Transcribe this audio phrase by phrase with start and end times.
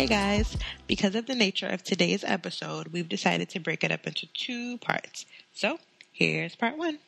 [0.00, 4.06] Hey guys, because of the nature of today's episode, we've decided to break it up
[4.06, 5.26] into two parts.
[5.52, 5.78] So,
[6.10, 7.00] here's part one.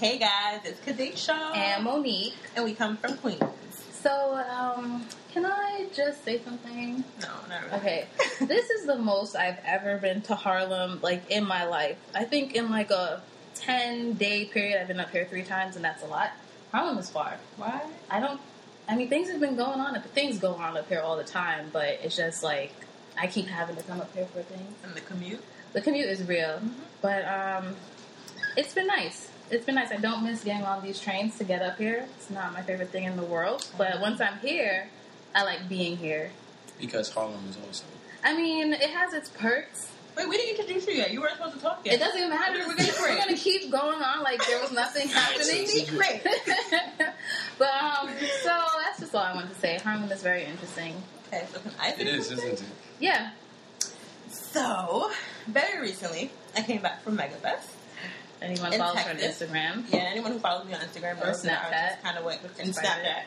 [0.00, 1.54] Hey guys, it's Kadesha.
[1.54, 2.32] and Monique.
[2.56, 3.42] and we come from Queens.
[3.92, 7.04] So, um, can I just say something?
[7.20, 7.76] No, not really.
[7.76, 8.06] Okay,
[8.40, 11.98] this is the most I've ever been to Harlem, like in my life.
[12.14, 13.20] I think in like a
[13.54, 16.30] ten day period, I've been up here three times, and that's a lot.
[16.72, 17.36] Harlem is far.
[17.58, 17.82] Why?
[18.08, 18.40] I don't.
[18.88, 20.00] I mean, things have been going on.
[20.14, 22.72] Things go on up here all the time, but it's just like
[23.18, 24.74] I keep having to come up here for things.
[24.82, 25.42] And the commute?
[25.72, 26.60] The commute is real,
[27.00, 27.74] but um,
[28.56, 29.30] it's been nice.
[29.50, 29.90] It's been nice.
[29.90, 32.06] I don't miss getting on these trains to get up here.
[32.16, 34.88] It's not my favorite thing in the world, but once I'm here,
[35.34, 36.30] I like being here.
[36.80, 37.84] Because Harlem is also.
[38.22, 39.90] I mean, it has its perks.
[40.16, 41.12] Wait, we didn't introduce you yet.
[41.12, 41.94] You weren't supposed to talk yet.
[41.94, 42.58] It doesn't even matter.
[42.66, 45.66] We're gonna, we're gonna keep going on like there was nothing happening.
[45.66, 46.22] Secret.
[47.58, 48.08] but um,
[48.42, 49.78] so that's just all I wanted to say.
[49.78, 50.94] Harlem is very interesting.
[51.28, 52.46] okay, so can I say It is, something?
[52.52, 52.72] isn't it?
[53.00, 53.30] Yeah.
[54.30, 55.10] So,
[55.46, 57.66] very recently, I came back from MegaFest.
[58.42, 59.84] Anyone In follows her on Instagram?
[59.92, 61.70] Yeah, anyone who follows me on Instagram Or I Snapchat.
[61.90, 63.22] just kind of went and Snapchat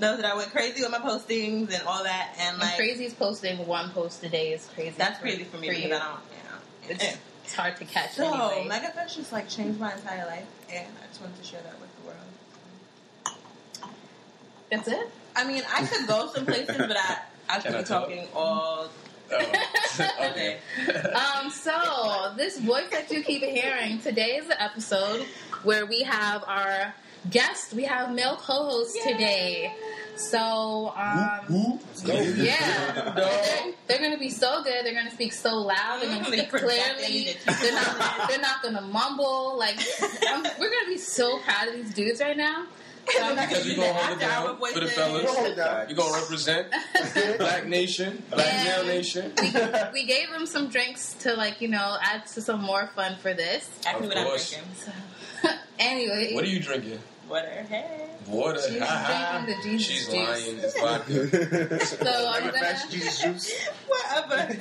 [0.00, 3.14] knows that I went crazy with my postings and all that, and And like crazy's
[3.14, 4.94] posting one post a day is crazy.
[4.96, 5.86] that's crazy for me because you.
[5.94, 6.58] I don't, you know.
[6.88, 8.68] It's, it's hard to catch So anyway.
[8.68, 11.90] MegaFest just like changed my entire life, and I just wanted to share that with
[12.00, 13.36] the world.
[14.70, 15.08] That's it.
[15.36, 18.00] I mean, I could go some places, but I I could Can be tell?
[18.02, 18.88] talking all
[19.32, 19.36] Oh.
[20.20, 20.58] okay.
[21.14, 25.24] Um, so this voice that you keep hearing today is the episode
[25.62, 26.94] where we have our
[27.30, 27.72] guest.
[27.72, 29.72] We have male co-host today.
[30.20, 31.48] So um,
[32.04, 34.84] yeah, they're, they're going to be so good.
[34.84, 36.00] They're going to speak so loud.
[36.02, 37.36] They're going to speak clearly.
[37.60, 38.28] They're not.
[38.28, 39.56] They're not going to mumble.
[39.58, 39.78] Like
[40.28, 42.66] I'm, we're going to be so proud of these dudes right now.
[43.08, 44.92] So Because gonna we do gonna hold it After down for the voices.
[44.92, 45.34] fellas.
[45.34, 45.88] Hold it down.
[45.88, 46.66] You gonna represent
[47.38, 48.64] Black Nation, Black Yeah.
[48.76, 49.32] Male Nation.
[49.40, 49.52] we,
[49.92, 53.32] we gave them some drinks to like you know add to some more fun for
[53.34, 53.68] this.
[53.86, 54.50] Ask me Of what I'm course.
[54.52, 54.70] drinking.
[55.42, 55.48] So,
[55.80, 57.00] anyway, What are you drinking?
[57.30, 57.64] Water.
[57.68, 58.06] Hey.
[58.28, 58.60] Water.
[58.68, 59.44] She's Ha-ha.
[59.44, 60.14] drinking the Jesus She's juice.
[60.14, 60.58] lying.
[60.58, 61.86] It's vodka.
[61.86, 63.68] So I'm gonna Fast Jesus juice.
[63.86, 64.56] Whatever.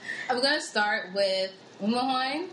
[0.30, 2.46] I'm gonna start with Umahoin,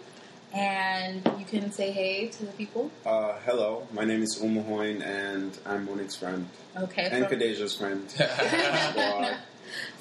[0.53, 2.91] and you can say hey to the people.
[3.05, 6.47] Uh, hello, my name is Umahoin, and I'm Monique's friend
[6.77, 7.07] Okay.
[7.11, 8.03] and from- Kadeja's friend.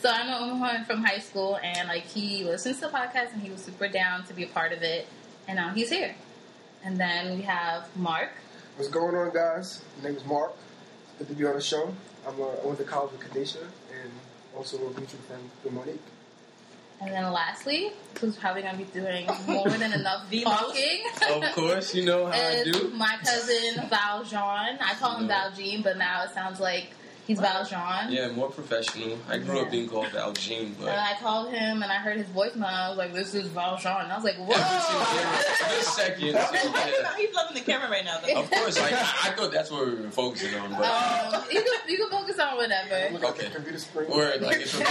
[0.02, 3.40] So I know Umahoin from high school, and like he listens to the podcast, and
[3.42, 5.06] he was super down to be a part of it,
[5.46, 6.14] and now he's here.
[6.84, 8.30] And then we have Mark.
[8.76, 9.82] What's going on, guys?
[10.02, 10.52] My name is Mark.
[11.18, 11.94] Good to be on the show.
[12.26, 14.10] I'm a, I went to college with Kadesha and
[14.56, 16.00] also a mutual friend with Monique.
[17.00, 17.90] And then lastly,
[18.20, 21.42] who's probably going to be doing more than enough vlogging.
[21.48, 22.88] of course, you know how I is do.
[22.90, 24.78] my cousin Valjean.
[24.80, 25.28] I call him No.
[25.28, 26.90] Valjean, but now it sounds like
[27.26, 28.10] he's Valjean.
[28.12, 29.18] Yeah, more professional.
[29.28, 29.62] I grew Yeah.
[29.62, 30.88] up being called Valjean, And but.
[30.98, 32.54] I called him and I heard his voicemail.
[32.54, 36.32] And I was like, "This is Valjean." And I was like, For a "Whoa!" second.
[36.32, 37.16] so, yeah.
[37.16, 38.40] He's loving the camera right now, though.
[38.40, 40.84] Of course, like, I, I thought that's what we were focusing on, but.
[41.34, 43.12] um, you can you can focus on whatever.
[43.12, 43.44] Look at Okay.
[43.48, 44.10] the computer screen.
[44.10, 44.74] Word, like it's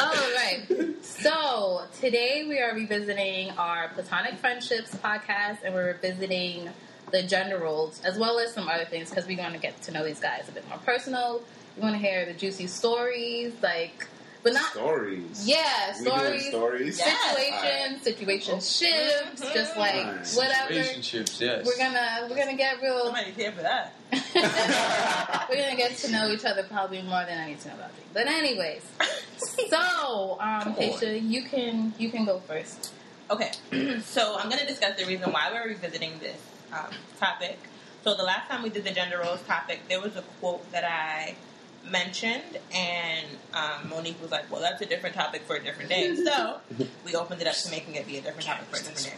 [0.00, 0.62] All right.
[1.02, 6.70] So today we are revisiting our platonic friendships podcast, and we're revisiting
[7.14, 9.92] the gender roles as well as some other things because we're going to get to
[9.92, 11.40] know these guys a bit more personal.
[11.76, 14.08] We want to hear the juicy stories, like,
[14.42, 15.46] but not Stories.
[15.46, 16.48] yeah We stories.
[16.48, 17.00] stories.
[17.02, 20.36] Situations, situation shifts, just like Nice.
[20.36, 20.70] whatever.
[20.70, 21.64] relationships, yes.
[21.64, 23.04] We're gonna we're gonna get real.
[23.04, 23.94] Somebody's here for that.
[25.48, 27.90] we're gonna get to know each other probably more than I need to know about
[27.96, 28.04] you.
[28.12, 28.82] But anyways,
[29.70, 32.92] so um, Keisha, you can you can go first.
[33.30, 33.52] Okay,
[34.02, 36.36] so I'm going to discuss the reason why we're revisiting this
[36.74, 37.58] um, topic.
[38.02, 40.84] So the last time we did the gender roles topic, there was a quote that
[40.84, 41.36] I
[41.90, 46.14] mentioned, and um, Monique was like, "Well, that's a different topic for a different day."
[46.24, 46.60] So
[47.04, 49.12] we opened it up to making it be a different topic for a different day.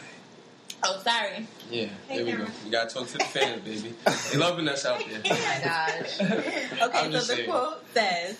[0.84, 1.47] Oh, sorry.
[1.70, 2.37] Yeah, Hey, there we go.
[2.38, 2.53] Cameron.
[2.64, 3.94] We gotta talk to the fans, baby.
[4.31, 5.20] They loving us out there.
[5.25, 6.20] Oh my gosh.
[6.82, 7.49] Okay, I'm so the saying.
[7.50, 8.38] quote says,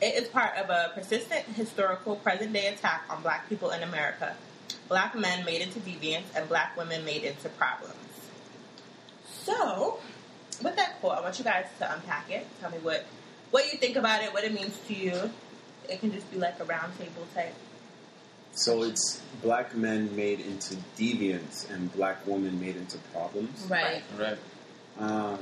[0.00, 4.36] "It is part of a persistent historical present-day attack on Black people in America.
[4.88, 7.96] Black men made into deviants, and Black women made into problems."
[9.44, 9.98] So,
[10.62, 12.46] with that quote, I want you guys to unpack it.
[12.60, 13.04] Tell me what
[13.50, 15.30] what you think about it, what it means to you.
[15.88, 17.54] It can just be like a roundtable type.
[18.54, 23.66] So it's black men made into deviants and black women made into problems.
[23.68, 24.02] Right.
[24.18, 24.38] Right.
[24.98, 25.38] Um,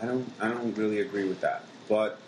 [0.00, 0.32] I don't.
[0.40, 1.64] I don't really agree with that.
[1.88, 2.18] But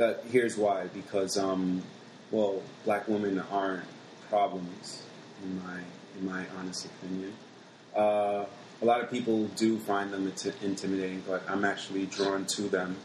[0.00, 1.82] uh, here's why: because um,
[2.30, 3.84] well, black women aren't
[4.28, 5.02] problems,
[5.42, 5.80] in my
[6.18, 7.32] in my honest opinion.
[7.94, 8.44] Uh,
[8.82, 12.96] a lot of people do find them inti- intimidating, but I'm actually drawn to them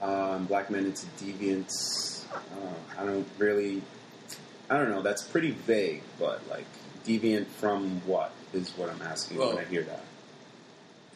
[0.00, 2.24] um, black men into deviance.
[2.32, 3.82] Uh, I don't really.
[4.70, 5.02] I don't know.
[5.02, 6.64] That's pretty vague, but like
[7.06, 10.04] deviant from what is what I'm asking Well, when I hear that.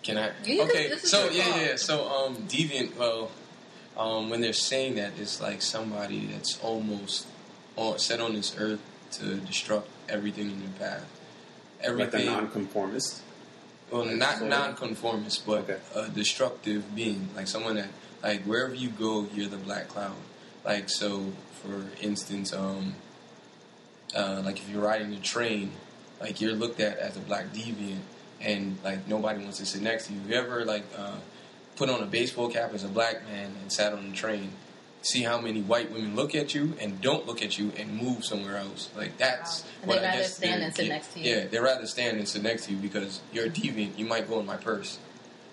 [0.03, 0.31] Can I?
[0.45, 1.61] You okay, so yeah, call.
[1.61, 1.77] yeah.
[1.77, 2.97] So um, deviant.
[2.97, 3.31] Well,
[3.97, 7.27] um, when they're saying that, it's like somebody that's almost
[7.77, 8.81] on, set on this earth
[9.13, 11.07] to destruct everything in their path.
[11.79, 12.27] Like a Everything.
[12.27, 13.23] nonconformist.
[13.91, 15.79] Well, not non-conformist, but Okay.
[15.95, 17.89] a destructive being, like someone that,
[18.23, 20.17] like wherever you go, you're the black cloud.
[20.65, 22.95] Like so, for instance, um,
[24.15, 25.73] uh, like if you're riding a train,
[26.21, 28.01] like you're looked at as a black deviant,
[28.41, 30.21] and like nobody wants to sit next to you.
[30.29, 31.17] You ever like uh,
[31.77, 34.51] put on a baseball cap as a black man and sat on the train?
[35.07, 38.25] See how many white women look at you and don't look at you and move
[38.25, 38.91] somewhere else.
[38.97, 39.69] Like that's Wow.
[39.85, 41.31] What they'd I rather guess stand and sit next to you.
[41.31, 43.97] Yeah, they'd rather stand and sit next to you because you're a deviant.
[43.97, 44.99] You might go in my purse.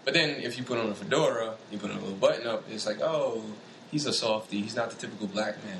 [0.05, 2.63] But then if you put on a fedora, you put on a little button up,
[2.69, 3.43] it's like, oh,
[3.91, 4.59] he's a softie.
[4.61, 5.79] He's not the typical black man.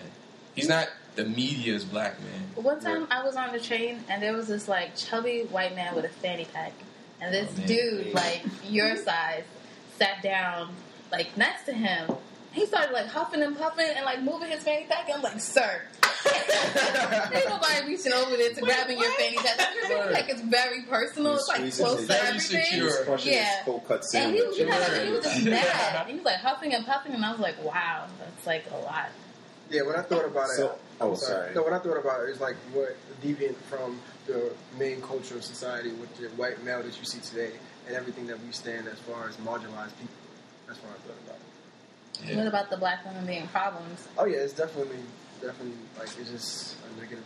[0.54, 2.64] He's not the media's black man.
[2.64, 5.96] One time I was on the train and there was this like chubby white man
[5.96, 6.74] with a fanny pack,
[7.20, 9.46] and this Oh, dude like your size
[9.98, 10.76] sat down
[11.12, 12.12] like next to him.
[12.54, 15.06] He started like huffing and puffing and like moving his fanny pack.
[15.10, 15.82] And I'm like, sir,
[17.34, 19.60] ain't nobody reaching over there to grabbing your fanny pack.
[19.76, 21.36] Your fanny pack is very personal.
[21.36, 22.64] It's like Squeezes close to Very everything.
[22.66, 22.86] secure.
[22.88, 23.62] He's crushing Yeah.
[23.66, 24.44] cold cut And sandwich.
[24.58, 25.96] he, he, had, he was just mad.
[26.02, 28.78] And he was like huffing and puffing, and I was like, wow, that's like a
[28.78, 29.10] lot.
[29.70, 31.56] Yeah, when I thought about it, So- I'm oh, sorry.
[31.56, 35.44] No, when I thought about it, it's like what deviant from the main culture of
[35.44, 37.52] society with the white male that you see today
[37.88, 40.14] and everything that we stand as far as marginalized people.
[40.68, 41.36] That's what I thought about.
[41.38, 41.42] it.
[42.34, 44.08] What about the black women being problems?
[44.18, 44.98] Oh yeah, it's definitely,
[45.42, 47.24] definitely like it's just a negative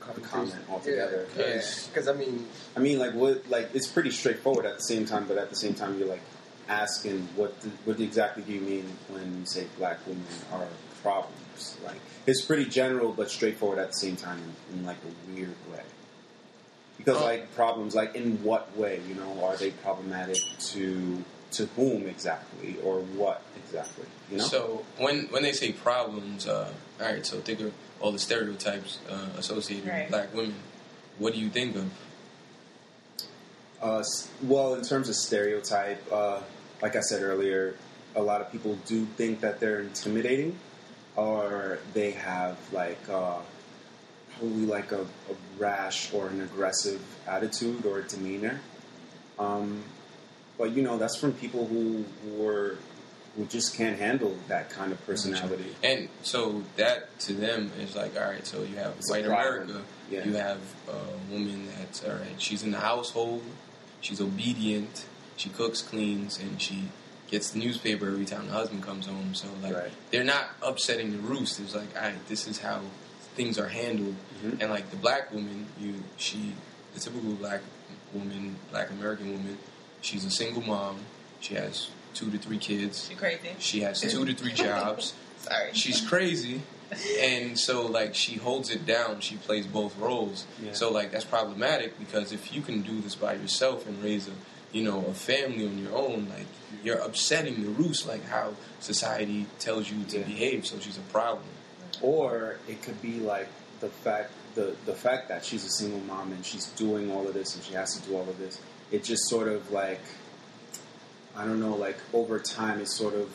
[0.00, 0.64] comment connotation.
[0.70, 1.26] altogether.
[1.36, 1.86] Yeah, Yes.
[1.88, 3.48] because I mean, I mean, like what?
[3.50, 6.22] Like it's pretty straightforward at the same time, but at the same time, you're like
[6.68, 10.66] asking what the, what exactly do you mean when you say black women are
[11.02, 11.76] problems?
[11.84, 14.38] Like it's pretty general but straightforward at the same time
[14.72, 15.82] in, in like a weird way.
[16.96, 17.24] Because Oh.
[17.24, 19.00] like problems, like in what way?
[19.08, 20.38] You know, are they problematic
[20.70, 21.22] to
[21.52, 24.04] to whom exactly or what exactly?
[24.30, 24.44] You know.
[24.44, 27.24] So when when they say problems, uh, all right.
[27.24, 30.02] So think of all the stereotypes uh, associated Right.
[30.02, 30.56] with black women.
[31.18, 31.90] What do you think of?
[33.80, 34.02] Uh,
[34.42, 36.40] well, in terms of stereotype, uh,
[36.82, 37.74] like I said earlier,
[38.14, 40.58] a lot of people do think that they're intimidating,
[41.14, 43.38] or they have like uh,
[44.38, 48.60] probably like a, a rash or an aggressive attitude or demeanor.
[49.38, 49.82] Um,
[50.58, 52.04] but you know, that's from people who
[52.36, 52.76] were
[53.36, 55.76] who just can't handle that kind of personality.
[55.84, 58.46] And so that to them is like, all right.
[58.46, 59.26] So you have It's white.
[59.26, 59.82] America.
[60.10, 60.24] Yeah.
[60.24, 60.58] You have
[60.88, 62.38] a woman that's all right.
[62.40, 63.42] She's in the household.
[64.00, 65.04] She's obedient.
[65.36, 66.84] She cooks, cleans, and she
[67.30, 69.34] gets the newspaper every time the husband comes home.
[69.34, 69.90] So like, Right.
[70.10, 71.60] they're not upsetting the roost.
[71.60, 72.80] It's like, all right, this is how
[73.34, 74.14] things are handled.
[74.42, 74.62] Mhm.
[74.62, 76.54] And like the black woman, you she
[76.94, 77.60] the typical black
[78.14, 79.58] woman, black American woman,
[80.00, 80.98] she's a single mom.
[81.40, 83.08] She has two to three kids.
[83.08, 83.50] She crazy.
[83.58, 85.14] She has two to three jobs.
[85.38, 85.70] Sorry.
[85.72, 86.62] She's crazy.
[87.20, 90.46] And so like she holds it down, she plays both roles.
[90.62, 90.72] Yeah.
[90.72, 94.32] So like that's problematic because if you can do this by yourself and raise a
[94.72, 96.46] you know, a family on your own, like
[96.84, 100.24] you're upsetting the roost like how society tells you to Yeah.
[100.26, 101.44] behave, so she's a problem.
[102.02, 103.48] or it could be like
[103.80, 107.34] the fact the the fact that she's a single mom and she's doing all of
[107.34, 110.00] this and she has to do all of this it just sort of like
[111.36, 113.30] i don't know like over time it sort of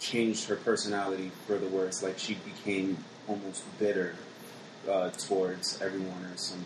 [0.00, 2.96] changed her personality for the worse like she became
[3.28, 4.14] almost bitter
[4.90, 6.64] uh, towards everyone or some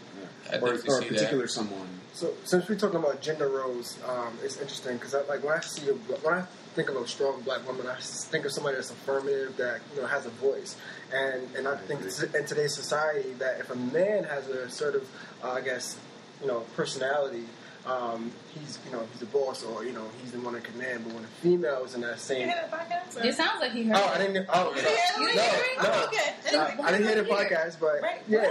[0.50, 1.08] I or, or a see that.
[1.08, 5.52] particular someone So since we're talking about gender roles, um, it's interesting because like when
[5.52, 8.76] I see a, when I think of a strong black woman, I think of somebody
[8.76, 10.76] that's affirmative that you know has a voice,
[11.12, 12.40] and and I, I think agree.
[12.40, 15.06] in today's society that if a man has a sort of
[15.44, 15.98] uh, I guess
[16.40, 17.44] you know personality.
[17.86, 21.04] Um, he's, you know, he's the boss, or you know, he's the one in command.
[21.04, 23.24] But when a female is in that You same, hear the podcast?
[23.24, 23.96] It sounds like he heard.
[23.96, 25.76] oh, I didn't, oh, You didn't hear You didn't hear podcast?
[25.78, 26.54] it?
[26.54, 26.82] Oh, okay.
[26.82, 28.20] I, I didn't hear the podcast, but Right.
[28.28, 28.48] yeah,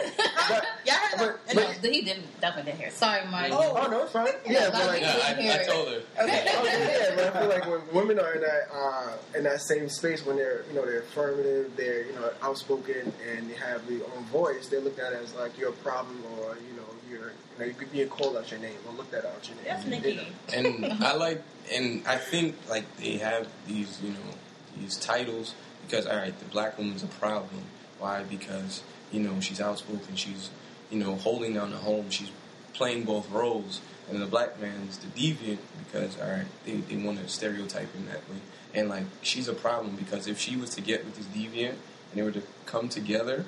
[0.48, 1.84] but Y'all heard But- that?
[1.84, 2.40] No, he didn't.
[2.40, 2.92] Definitely didn't hear.
[2.92, 3.52] Sorry, Marty.
[3.54, 3.74] Oh.
[3.76, 4.28] oh no, it's fine.
[4.48, 5.94] Yeah, but like, Yeah, I, didn't I told her.
[5.96, 6.24] Okay.
[6.24, 9.90] Okay, yeah, but I feel like when women are in that uh, in that same
[9.90, 14.00] space, when they're you know they're affirmative, they're you know outspoken, and they have their
[14.16, 17.60] own voice, they're looked at as like you're a problem, or you know you're you
[17.60, 19.66] know you could be called out your name or look that out your name.
[19.68, 20.20] That's Nikki.
[20.54, 21.42] and I like,
[21.74, 24.36] and I think like they have these, you know,
[24.80, 25.54] these titles
[25.86, 27.62] because all right, the black woman's a problem.
[28.00, 28.24] Why?
[28.24, 30.16] Because you know she's outspoken.
[30.16, 30.50] She's
[30.90, 32.10] you know holding down the home.
[32.10, 32.32] She's
[32.74, 33.82] playing both roles.
[34.10, 38.06] and the black man's the deviant because all right, they they want to stereotype him
[38.08, 38.38] that way,
[38.74, 42.14] and like she's a problem because if she was to get with this deviant and
[42.14, 43.46] they were to come together,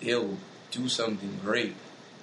[0.00, 0.36] they'll
[0.70, 1.74] do something great,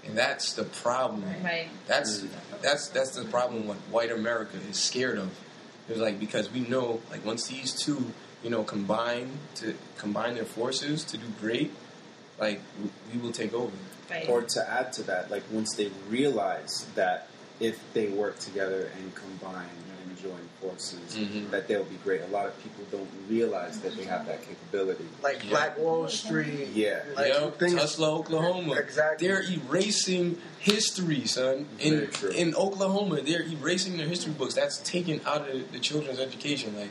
[0.06, 1.24] and that's the problem.
[1.44, 1.70] Right.
[1.88, 2.26] That's
[2.62, 3.68] that's that's the problem.
[3.68, 5.30] What white America is scared of.
[5.90, 8.12] It's like because we know like once these two
[8.44, 11.72] you know combine to combine their forces to do great,
[12.40, 13.76] like we, we will take over.
[14.10, 14.28] Right.
[14.30, 17.28] Or to add to that, like once they realize that
[17.60, 19.68] if they work together and combine
[20.18, 21.52] and join forces, Mhm.
[21.52, 22.22] that they'll be great.
[22.22, 25.06] A lot of people don't realize that they have that capability.
[25.24, 25.50] like Yeah.
[25.50, 26.70] Black Wall Street.
[26.74, 27.04] Yeah.
[27.16, 28.74] Like Yo, things- Tulsa, Oklahoma.
[28.76, 29.28] Exactly.
[29.28, 31.68] They're erasing history, son.
[31.80, 34.54] In in Oklahoma, they're erasing their history books.
[34.56, 36.90] That's taken out of the children's education, like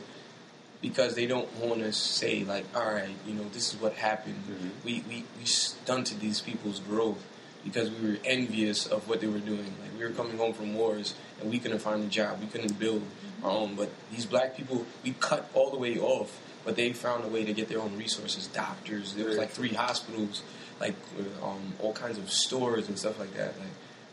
[0.81, 4.43] because they don't want to say, like, all right, you know, this is what happened.
[4.49, 4.69] Mhm.
[4.85, 7.23] We, we we stunted these people's growth
[7.67, 9.73] because we were envious of what they were doing.
[9.81, 12.39] Like we were coming home from wars and we couldn't find a job.
[12.39, 13.03] We couldn't build
[13.43, 13.75] our own.
[13.75, 16.41] But these black people, we cut all the way off.
[16.65, 18.47] But they found a way to get their own resources.
[18.47, 19.13] Doctors.
[19.13, 20.43] There was like three hospitals,
[20.81, 20.95] like
[21.41, 23.57] uh, um, all kinds of stores and stuff like that.
[23.57, 23.69] Like,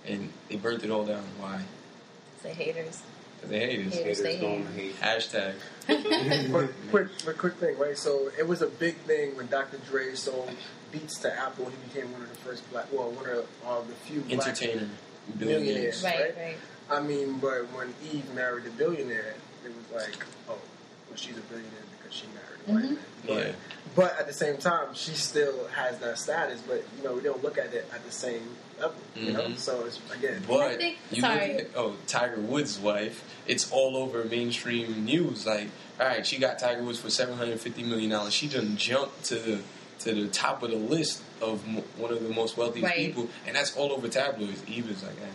[0.06, 1.24] and they burnt it all down.
[1.40, 1.62] Why?
[2.42, 3.02] The haters.
[3.40, 3.94] 'Cause they hate us.
[3.94, 4.18] Haters.
[4.18, 4.94] Haters they don't hate.
[4.94, 5.00] hate.
[5.00, 5.54] Hashtag.
[6.52, 7.98] But quick, quick thing, right?
[7.98, 9.78] So it was a big thing when Dr.
[9.90, 10.50] Dre sold
[10.94, 11.66] Beats to Apple.
[11.70, 14.88] He became one of the first black, well, one of uh, the few black Entertainer.
[15.36, 16.02] millionaires.
[16.02, 16.04] Billionaires.
[16.04, 16.34] Right, Right.
[16.36, 16.56] right.
[16.90, 19.34] I mean, but when Eve married a billionaire,
[19.64, 22.88] it was like, oh, well, she's a billionaire because she married a white Mhm.
[22.90, 23.04] man.
[23.26, 23.52] But, Yeah.
[23.96, 26.60] but at the same time, she still has that status.
[26.66, 28.96] But you know, we don't look at it at the same level.
[29.16, 29.58] You know, Mhm.
[29.58, 30.42] so it's again.
[30.44, 31.48] I But think- you sorry.
[31.54, 35.46] look at oh Tiger Woods' wife, it's all over mainstream news.
[35.46, 38.34] Like, all right, she got Tiger Woods for seven hundred fifty million dollars.
[38.34, 39.60] She done jumped to the
[40.04, 42.96] to the top of the list of mo- one of the most wealthiest Right.
[43.06, 44.62] people, and that's all over tabloids.
[44.68, 45.26] Eve is like, eh.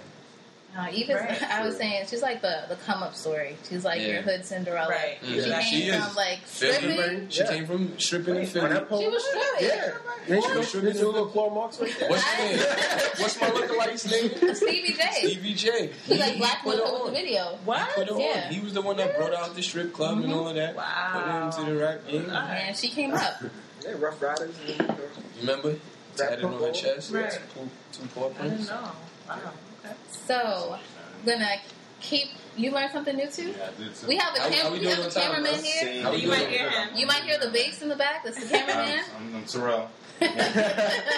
[0.77, 1.41] Uh, even Right.
[1.51, 3.57] I was saying, she's like the, the come up story.
[3.67, 4.07] She's like Yeah.
[4.07, 4.87] your hood Cinderella.
[4.87, 5.17] Right.
[5.25, 5.61] She Yeah.
[5.61, 6.15] came She from is.
[6.15, 6.73] like Philly.
[6.73, 7.29] stripping.
[7.29, 7.47] she Yeah.
[7.49, 9.03] came from stripping in On Philly.
[9.03, 9.67] She was stripping.
[9.67, 9.91] Yeah.
[10.27, 10.53] Then she What?
[10.53, 12.09] goes through his little claw marks right there.
[12.09, 12.59] What's his name?
[13.17, 14.55] What's my lookalike's name?
[14.55, 15.11] Stevie J.
[15.13, 15.91] Stevie J.
[16.05, 17.13] He like blackmailed put her with the on.
[17.13, 17.59] video.
[17.65, 17.89] What?
[17.95, 18.19] Put it on.
[18.21, 18.49] Yeah.
[18.49, 20.75] He was the one that brought out the strip club and all of that.
[20.75, 21.09] Wow.
[21.13, 21.23] Put
[21.63, 22.29] him into the rap game.
[22.29, 23.41] And she came up.
[23.83, 24.55] Yeah, Ruff Ryders.
[24.67, 24.95] And, you know.
[25.41, 25.75] Remember?
[26.15, 27.11] Tatted on her chest.
[27.11, 27.31] Right.
[27.53, 28.91] Two, two paw I didn't know.
[29.27, 29.37] Wow.
[29.85, 29.93] Okay.
[30.25, 30.77] So,
[31.25, 31.55] gonna
[32.01, 32.27] keep.
[32.57, 33.53] You learned something new too.
[33.57, 34.07] Yeah, I did too.
[34.07, 36.01] We have a, cam- how we we have a on time, cameraman here.
[36.03, 36.89] How You might hear him.
[36.95, 38.23] You might hear the bass in the back.
[38.25, 39.03] That's the cameraman.
[39.17, 39.89] I'm, I'm Terrell.
[40.21, 40.37] Alright.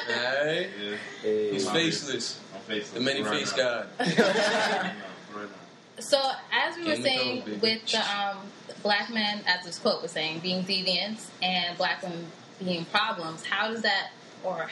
[0.09, 2.39] Yeah, Hey, He's faceless.
[2.53, 2.91] I'm faceless.
[2.91, 3.63] The many right faced now.
[3.63, 3.87] God.
[3.99, 5.99] Right now, right now.
[5.99, 8.37] So, as we were Game of saying Thrones, with the um,
[8.83, 12.25] black men, as this quote was saying, being deviants and black women
[12.63, 14.11] being problems, how does that,
[14.43, 14.67] or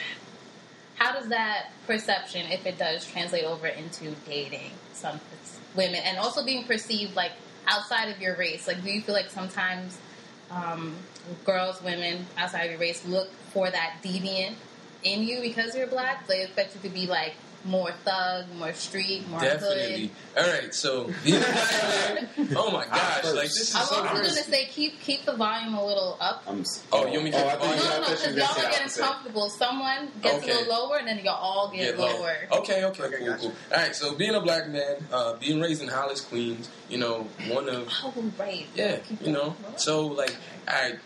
[0.96, 5.20] how does that perception, if it does, translate over into dating some
[5.74, 7.32] women and also being perceived like
[7.66, 8.66] outside of your race?
[8.66, 9.98] Like, do you feel like sometimes
[10.50, 10.94] um,
[11.44, 14.54] girls, women outside of your race look for that deviant
[15.02, 16.26] in you because you're black?
[16.26, 19.60] They expect you to be like more thug, more street, more hood.
[19.60, 20.10] Definitely.
[20.36, 24.12] Alright, so being a black man, oh my gosh, like this is I'm so also
[24.14, 26.42] going to say keep keep the volume a little up.
[26.46, 28.10] I'm, s- Oh, you want me to oh, keep I the thought No, no, no,
[28.10, 29.02] because y'all are getting opposite.
[29.02, 29.48] comfortable.
[29.50, 30.52] Someone gets Okay.
[30.52, 32.06] a little lower, and then y'all all get Get low.
[32.18, 32.36] lower.
[32.52, 33.40] Okay, okay, Okay, cool, gotcha.
[33.42, 33.52] cool.
[33.72, 37.68] Alright, so being a black man, uh, being raised in Hollis, Queens, you know, one
[37.68, 38.66] of Oh, right.
[38.74, 39.54] Yeah, you know.
[39.76, 40.34] So like,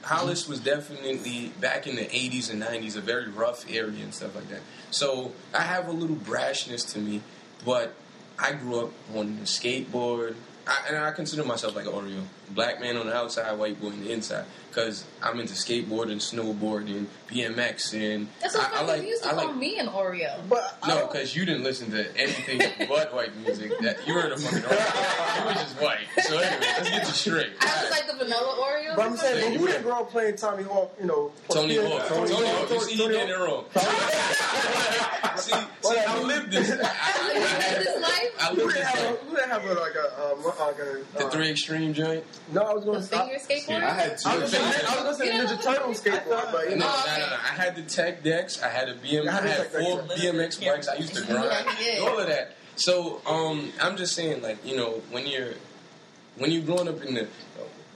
[0.03, 4.35] Hollis was definitely back in the '80s and '90s a very rough area and stuff
[4.35, 4.61] like that.
[4.91, 7.23] So I have a little brashness to me,
[7.65, 7.95] but
[8.39, 10.35] I grew up on the skateboard,
[10.67, 13.89] I, and I consider myself like an Oreo, black man on the outside, white boy
[13.89, 14.45] on the inside,
[14.75, 19.29] because I'm into skateboarding, snowboarding, BMX, and That's so I, I like you used to
[19.29, 20.37] I call like me an Oreo.
[20.49, 23.73] But no, because you didn't listen to anything but white music.
[23.81, 25.39] That you were the fucking Oreo.
[25.39, 25.99] You were just white.
[26.25, 27.53] So anyway, let's get you straight.
[27.61, 28.97] I was like the vanilla Oreo.
[28.97, 30.93] But I'm saying, but you who didn't grow up playing Tommy Hawk?
[31.01, 32.09] You know, Tony yeah, Hawk.
[32.09, 32.71] Tony, Hawk.
[32.71, 33.65] You see, he Tony getting it wrong.
[35.37, 35.53] see,
[35.83, 36.71] see, I lived this.
[36.71, 38.13] I, You I, lived this life?
[38.41, 38.87] I, I Who lived didn't this.
[38.95, 39.21] have life.
[39.21, 42.25] who didn't have like a, um, like a The uh, three extreme joint.
[42.53, 43.39] No, I was going The to finger
[43.73, 43.83] skateboard?
[43.83, 44.29] I had two.
[44.65, 46.77] I was going to I was going to say Ninja Turtle skateboard, but No, you
[46.77, 47.37] no, know, no, no.
[47.37, 48.63] I had the tech decks.
[48.63, 49.29] I had a BM.
[49.29, 50.03] I I had the had tech decks, four.
[50.03, 50.89] BMX bikes.
[50.89, 51.67] I used to grind.
[51.85, 52.01] Yeah.
[52.01, 52.57] All of that.
[52.77, 55.55] So, um, I'm just saying, like, you know, when you're
[56.39, 57.29] when you're growing up in the,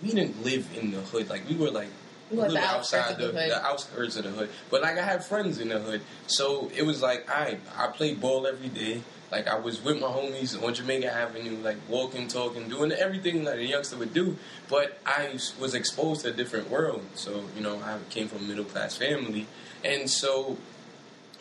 [0.03, 1.29] we didn't live in the hood.
[1.29, 1.89] Like, we were like
[2.31, 4.51] We a little the outside of the the outskirts of the hood.
[4.71, 8.21] But like, I had friends in the hood, so it was like, I I played
[8.21, 9.03] ball every day.
[9.31, 13.59] Like, I was with my homies on Jamaica Avenue, like walking, talking, doing everything that
[13.59, 14.37] a youngster would do.
[14.69, 17.05] But I was exposed to a different world.
[17.15, 19.47] So, you know, I came from a middle class family,
[19.85, 20.57] and so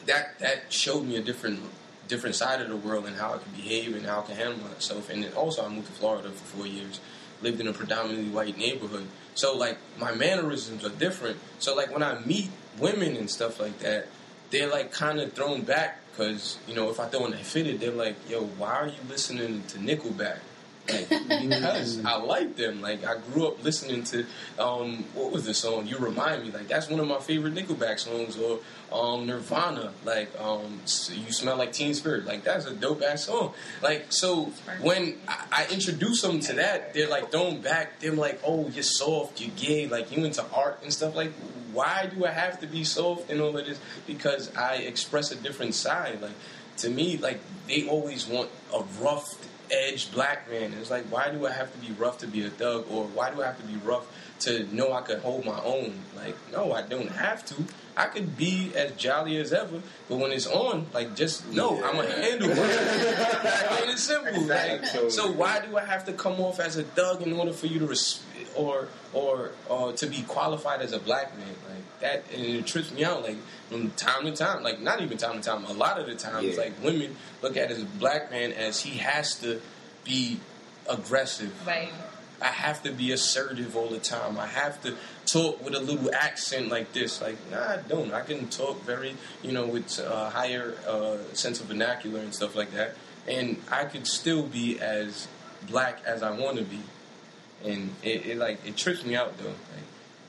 [0.06, 1.60] that that showed me a different
[2.08, 4.68] different side of the world and how I can behave and how I can handle
[4.68, 5.10] myself.
[5.10, 7.00] And then also, I moved to Florida for four years,
[7.42, 9.08] lived in a predominantly white neighborhood.
[9.36, 11.38] So like my mannerisms are different.
[11.60, 14.08] So like when I meet women and stuff like that,
[14.50, 17.80] they're like kind of thrown back because you know if I throw in that fitted,
[17.80, 20.40] they're like, "Yo, why are you listening to Nickelback?"
[20.90, 22.82] Like because I like them.
[22.82, 24.26] Like I grew up listening to
[24.60, 25.88] um, what was the song?
[25.88, 26.52] You remind me.
[26.52, 28.38] Like that's one of my favorite Nickelback songs.
[28.38, 28.60] Or
[28.92, 29.94] um, Nirvana.
[30.06, 30.80] Like um,
[31.12, 32.26] you smell like Teen Spirit.
[32.26, 33.54] Like that's a dope ass song.
[33.82, 34.52] Like so
[34.82, 38.00] when I, I introduce them to that, they're like thrown back.
[38.00, 39.42] They're like, oh, you're soft.
[39.42, 39.88] You're gay.
[39.88, 41.16] Like you into art and stuff.
[41.16, 41.32] Like
[41.74, 43.80] why do I have to be soft and all of this?
[44.08, 46.22] Because I express a different side.
[46.22, 46.32] Like
[46.78, 49.36] to me, like they always want a rough
[49.72, 50.74] edge black man.
[50.80, 53.32] It's like why do I have to be rough to be a thug, or why
[53.32, 54.08] do I have to be rough
[54.42, 55.94] to know I could hold my own?
[56.16, 57.56] Like no, I don't have to.
[57.96, 61.96] I could be as jolly as ever, but when it's on, like just know I'm
[61.96, 63.58] gonna handle it.
[63.88, 64.44] And simple.
[64.44, 67.68] Like, so why do I have to come off as a thug in order for
[67.68, 68.22] you to res-
[68.58, 71.48] or or or to be qualified as a black man?
[71.48, 73.24] Like that, and it trips me out.
[73.24, 73.38] Like
[73.70, 76.56] from time to time, like not even time to time, a lot of the times,
[76.56, 76.64] Yeah.
[76.64, 79.62] like women look at as a black man as he has to
[80.04, 80.40] be
[80.90, 81.52] aggressive.
[81.66, 81.92] Right.
[82.40, 84.38] I have to be assertive all the time.
[84.38, 84.94] I have to
[85.26, 87.20] talk with a little accent like this.
[87.20, 88.14] Like, nah, I don't.
[88.14, 92.56] I can talk very, you know, with a higher uh, sense of vernacular and stuff
[92.56, 92.96] like that.
[93.28, 95.28] And I could still be as
[95.68, 96.80] black as I want to be.
[97.66, 99.54] And it, it like it trips me out though.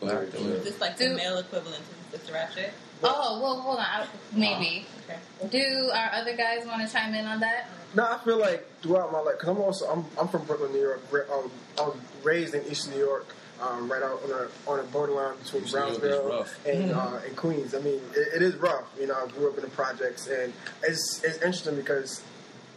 [0.00, 0.49] Like, Very but, true.
[0.52, 1.82] Is this like the male equivalent
[2.12, 2.73] to Sister Ratchet?
[3.02, 3.85] Oh well, hold on.
[3.85, 4.87] I, maybe.
[5.08, 5.18] Okay.
[5.50, 7.68] Do our other guys want to chime in on that?
[7.94, 10.80] No, I feel like throughout my life, because I'm also I'm, I'm from Brooklyn, New
[10.80, 11.00] York.
[11.11, 13.26] Ra- Um, I was raised in East New York,
[13.62, 16.92] um, right out on a on a borderline between East New York is Brownsville and
[16.92, 17.75] uh, and Queens.
[17.75, 18.85] I mean, it, it is rough.
[18.99, 22.23] You know, I grew up in the projects, and it's it's interesting because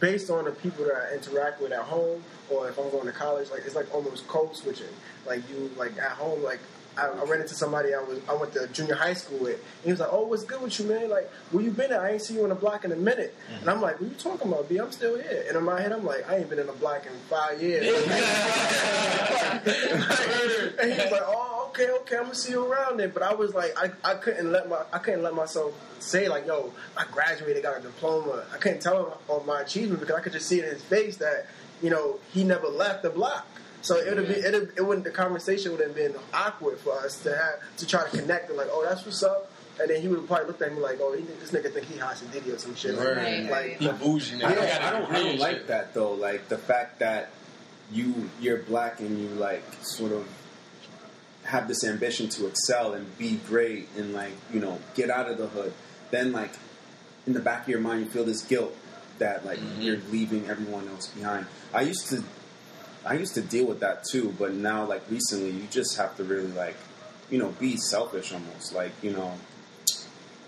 [0.02, 3.12] based on the people that I interact with at home, or if I'm going to
[3.12, 4.88] college, like it's like almost code switching.
[5.24, 6.60] Like you, like at home, like.
[6.94, 9.54] I, I ran into somebody I was I went to junior high school with.
[9.54, 11.08] And he was like, "Oh, what's good with you, man?
[11.08, 12.00] Like, where you been at?
[12.00, 13.60] I ain't see you in the block in a minute." Mm-hmm.
[13.60, 14.76] And I'm like, "What you talking about, B?
[14.76, 17.06] I'm still here." And in my head, I'm like, "I ain't been in the block
[17.06, 17.86] in five years."
[20.82, 23.34] and he was like, "Oh, okay, okay, I'm gonna see you around then." But I
[23.34, 27.04] was like, I, I couldn't let my I couldn't let myself say like, "Yo, I
[27.10, 30.46] graduated, got a diploma." I couldn't tell him of my achievement because I could just
[30.48, 31.46] see in his face that
[31.82, 33.46] you know he never left the block.
[33.82, 37.20] So it would be it it wouldn't the conversation would have been awkward for us
[37.24, 40.06] to have to try to connect and like, "Oh, that's what's up." And then he
[40.06, 42.58] would probably looked at me like, "Oh, he, this nigga think he Hasan Diddy or
[42.58, 43.50] some shit." Like, Right.
[43.50, 44.46] like he bougie now.
[44.46, 46.12] I He don't, got a I don't, I don't and like that though.
[46.12, 47.30] Like the fact that
[47.90, 50.28] you you're black and you like sort of
[51.52, 55.36] have this ambition to excel and be great and like you know get out of
[55.38, 55.72] the hood.
[56.10, 56.52] Then like
[57.26, 58.74] in the back of your mind you feel this guilt
[59.18, 59.82] that like Mhm.
[59.84, 61.46] you're leaving everyone else behind.
[61.72, 62.24] I used to
[63.04, 66.24] I used to deal with that too, but now like recently you just have to
[66.24, 66.76] really like
[67.30, 69.32] you know be selfish almost like you know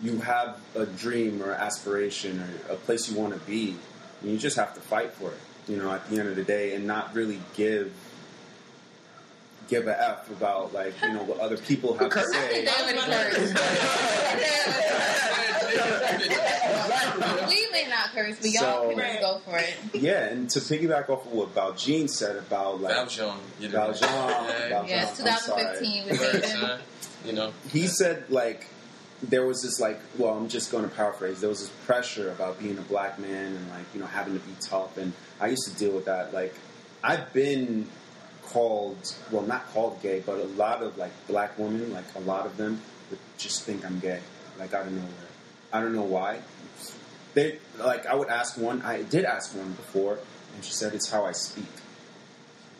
[0.02, 3.76] you have a dream or aspiration or a place you want to be,
[4.20, 5.38] and you just have to fight for it.
[5.68, 7.90] You know, at the end of the day, and not really give
[9.68, 12.66] give a f about like you know what other people have to say.
[17.48, 19.74] we may not curse, but y'all So- can just go for it.
[19.94, 23.36] Yeah, and to piggyback off of what Valjean said about like Valjean.
[23.60, 23.78] You know.
[23.92, 24.68] Valjean, Yeah.
[24.68, 24.88] Valjean.
[24.88, 26.50] Yes, 2015 with First, David.
[26.58, 26.76] huh?
[27.24, 27.52] You know.
[27.72, 28.66] he said like
[29.22, 32.58] there was this like well i'm just going to paraphrase there was this pressure about
[32.58, 35.64] being a black man and like you know having to be tough and i used
[35.66, 36.54] to deal with that like
[37.02, 37.88] i've been
[38.52, 42.46] called well not called gay but a lot of like black women like a lot
[42.46, 42.80] of them
[43.10, 44.20] would just think i'm gay
[44.58, 45.08] like out of nowhere
[45.72, 46.38] i don't know why
[47.34, 50.18] they like i would ask one i did ask one before
[50.54, 51.66] and she said it's how i speak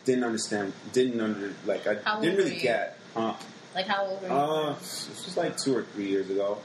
[0.05, 3.33] didn't understand didn't under like i How didn't really get huh
[3.73, 4.33] Like how old were you?
[4.33, 6.59] uh, this was like two or three years ago,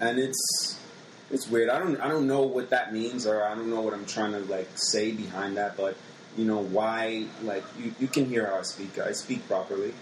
[0.00, 0.78] and it's
[1.30, 1.70] it's weird.
[1.70, 4.32] I don't I don't know what that means, or I don't know what I'm trying
[4.32, 5.74] to like say behind that.
[5.78, 5.96] But
[6.36, 7.26] you know why?
[7.42, 8.98] Like you, you can hear how I speak.
[8.98, 9.94] I speak properly.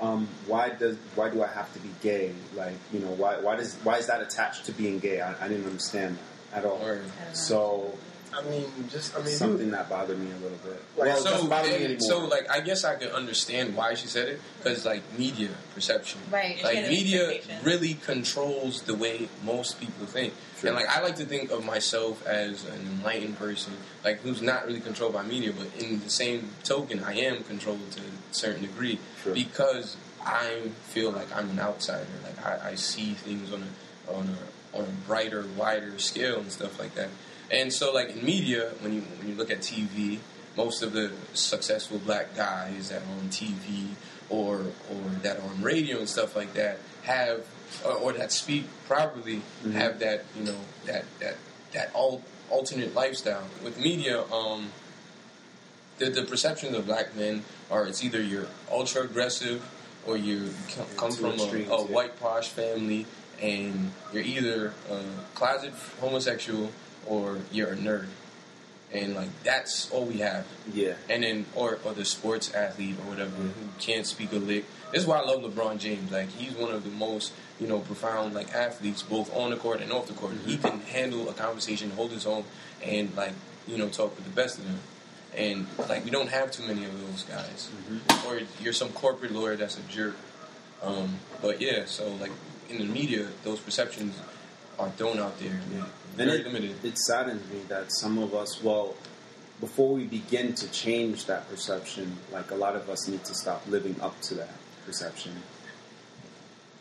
[0.00, 2.32] Um, why does why do I have to be gay?
[2.54, 5.20] Like you know why why does why is that attached to being gay?
[5.20, 6.18] I, I didn't understand
[6.52, 6.80] that at all.
[7.32, 7.98] So
[8.34, 10.82] I mean, just I mean, something that bothered me a little bit.
[10.96, 12.00] Like, well, so, doesn't bother me and- anymore.
[12.00, 16.20] so like I guess I can understand why she said it because like media perception,
[16.30, 16.62] Right.
[16.62, 20.34] like media really controls the way most people think.
[20.60, 20.68] Sure.
[20.70, 23.72] And like I like to think of myself as an enlightened person,
[24.04, 27.90] like who's not really controlled by media, but in the same token, I am controlled
[27.92, 29.34] to a certain degree Sure.
[29.34, 32.06] because I feel like I'm an outsider.
[32.22, 36.52] Like I, I see things on a on a on a brighter, wider scale and
[36.52, 37.08] stuff like that.
[37.50, 40.18] And so, like in media, when you when you look at TV,
[40.56, 43.86] most of the successful black guys that are on TV
[44.28, 44.56] or
[44.90, 47.44] or that are on radio and stuff like that have
[47.84, 49.72] or, or that speak properly Mhm.
[49.72, 51.36] have that you know that that
[51.72, 53.44] that al- alternate lifestyle.
[53.64, 54.72] With media, um,
[55.98, 59.64] the the perceptions of black men are it's either you're ultra aggressive
[60.06, 61.92] or you come, come from extremes, a, a yeah.
[61.94, 63.06] white posh family
[63.40, 65.00] and you're either a
[65.34, 66.70] closet homosexual
[67.08, 68.06] or you're a nerd.
[68.92, 70.46] And like that's all we have.
[70.72, 70.94] Yeah.
[71.10, 73.78] And then or or the sports athlete or whatever who mm-hmm.
[73.78, 74.64] can't speak a lick.
[74.92, 76.10] This is why I love LeBron James.
[76.10, 79.82] Like he's one of the most, you know, profound like athletes both on the court
[79.82, 80.34] and off the court.
[80.46, 80.68] He mm-hmm.
[80.68, 82.44] can handle a conversation, hold his own
[82.82, 83.32] and like,
[83.66, 84.78] you know, talk with the best of them.
[85.36, 87.68] And like we don't have too many of those guys.
[87.90, 88.28] Mm-hmm.
[88.28, 90.16] Or you're some corporate lawyer that's a jerk.
[90.82, 92.32] Um, but yeah, so like
[92.70, 94.18] in the media, those perceptions
[94.78, 95.60] are thrown out there.
[95.74, 95.84] Yeah.
[96.18, 96.84] Very And it, limited.
[96.84, 98.94] it saddens me that some of us, well,
[99.60, 103.62] before we begin to change that perception, like a lot of us need to stop
[103.68, 104.50] living up to that
[104.86, 105.32] perception.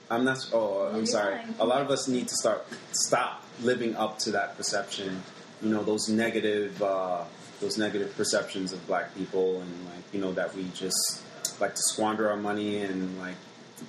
[0.10, 0.50] I'm not.
[0.54, 1.41] Oh, I'm sorry.
[1.60, 5.21] A lot of us need to start stop living up to that perception.
[5.62, 7.23] You know, those negative, uh,
[7.60, 11.21] those negative perceptions of black people, and like you know that we just
[11.60, 13.36] like to squander our money, and like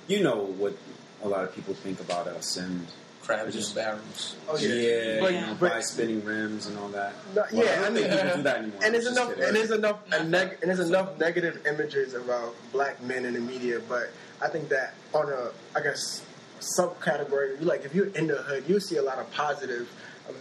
[0.07, 0.75] you know what
[1.23, 2.87] a lot of people think about us, and
[3.29, 4.35] Crabs and barrels.
[4.47, 7.13] Oh yeah, yeah, But- you know, but- buy spinning rims and all that.
[7.35, 8.79] No, Well, yeah, I don't think people do that anymore.
[8.83, 13.01] and there's enough, and there's enough, a neg- and there's enough negative images about black
[13.03, 13.81] men in the media.
[13.87, 14.09] But
[14.41, 16.23] I think that on a, I guess,
[16.59, 19.87] subcategory, like if you're in the hood, you see a lot of positive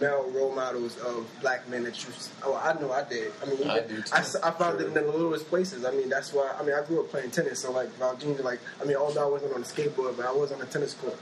[0.03, 2.09] male role models of black men that you.
[2.45, 3.33] Oh, I know I did.
[3.43, 4.03] I mean, I too.
[4.13, 5.85] I, I found it in the littlest places.
[5.85, 6.55] I mean, that's why.
[6.59, 9.31] I mean, I grew up playing tennis, so like Valjean, like I mean, although I
[9.31, 11.17] wasn't on a skateboard, but I was on a tennis court.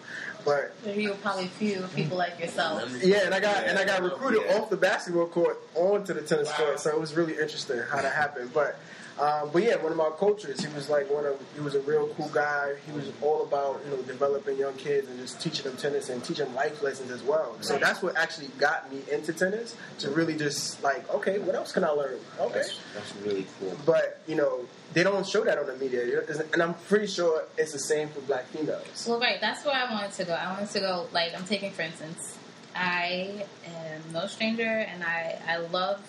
[0.47, 2.89] But There are probably few people like yourself.
[3.03, 4.59] yeah, and I got and I got recruited Yeah.
[4.59, 8.13] off the basketball court onto the tennis court, so it was really interesting how that
[8.23, 8.53] happened.
[8.55, 8.79] But
[9.19, 11.81] um, but yeah, one of my coaches, he was like one of he was a
[11.81, 12.75] real cool guy.
[12.87, 16.23] He was all about you know developing young kids and just teaching them tennis and
[16.25, 17.57] teaching life lessons as well.
[17.63, 17.83] So Right.
[17.83, 21.85] that's what actually got me into tennis to really just like okay, what else can
[21.85, 22.19] I learn?
[22.41, 23.77] Okay, That's, that's really cool.
[23.87, 24.61] but you know
[24.93, 28.21] they don't show that on the media, and I'm pretty sure it's the same for
[28.21, 29.07] black females.
[29.07, 30.33] Well, right, that's where I wanted to go.
[30.33, 32.39] I wanted to go, like, I'm taking, for instance,
[32.75, 36.01] I am no stranger, and I, I love,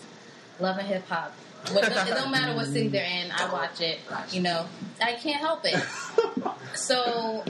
[0.60, 1.32] love and hip hop.
[1.72, 4.00] What- It don't matter what city they're in, I watch it.
[4.32, 4.66] You know,
[5.02, 5.76] I can't help it.
[6.76, 7.44] So,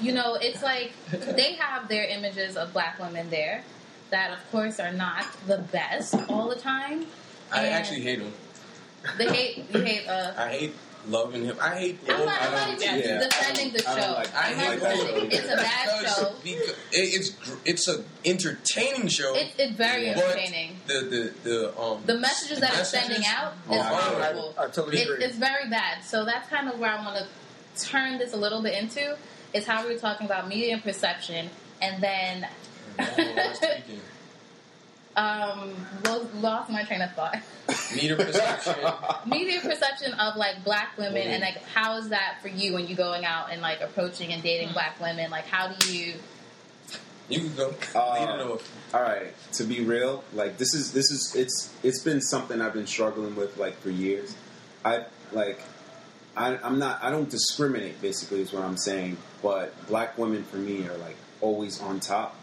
[0.00, 3.64] you know, it's like they have their images of black women there
[4.10, 7.06] that, of course, are not the best all the time.
[7.50, 8.32] I And actually hate them.
[9.16, 10.74] They hate, you hate, uh, I hate
[11.06, 11.56] loving him.
[11.60, 11.98] I hate.
[12.08, 14.12] I'm not, I I'm not even yeah, defending the I don't show.
[14.14, 15.32] like- I I'm hate not that.
[15.32, 16.34] It's a bad because, show.
[16.42, 19.34] Because it's gr- it's a entertaining show.
[19.34, 20.76] It's, it's very but entertaining.
[20.86, 24.54] The the the um The messages that it's sending out Oh, is I- I- horrible.
[24.58, 25.24] I, I totally It, agree.
[25.24, 26.04] it's very bad.
[26.04, 29.16] So that's kind of where I want to turn this a little bit into
[29.54, 31.48] is how we were talking about media and perception,
[31.80, 32.46] and then
[33.54, 34.00] speaking.
[35.18, 35.74] um,
[36.40, 37.38] lost my train of thought.
[37.94, 38.74] media perception.
[39.26, 42.94] media perception of like black women, and like how is that for you when you
[42.94, 45.30] going out and like approaching and dating black women?
[45.30, 46.14] Like how do you?
[47.28, 47.74] You can go.
[47.94, 48.94] Uh, Lead it off.
[48.94, 52.72] All right, to be real, like this is this is it's it's been something I've
[52.72, 54.34] been struggling with like for years.
[54.84, 55.60] I like
[56.36, 60.56] I, I'm not I don't discriminate basically is what I'm saying, but black women for
[60.56, 62.36] me are like always on top.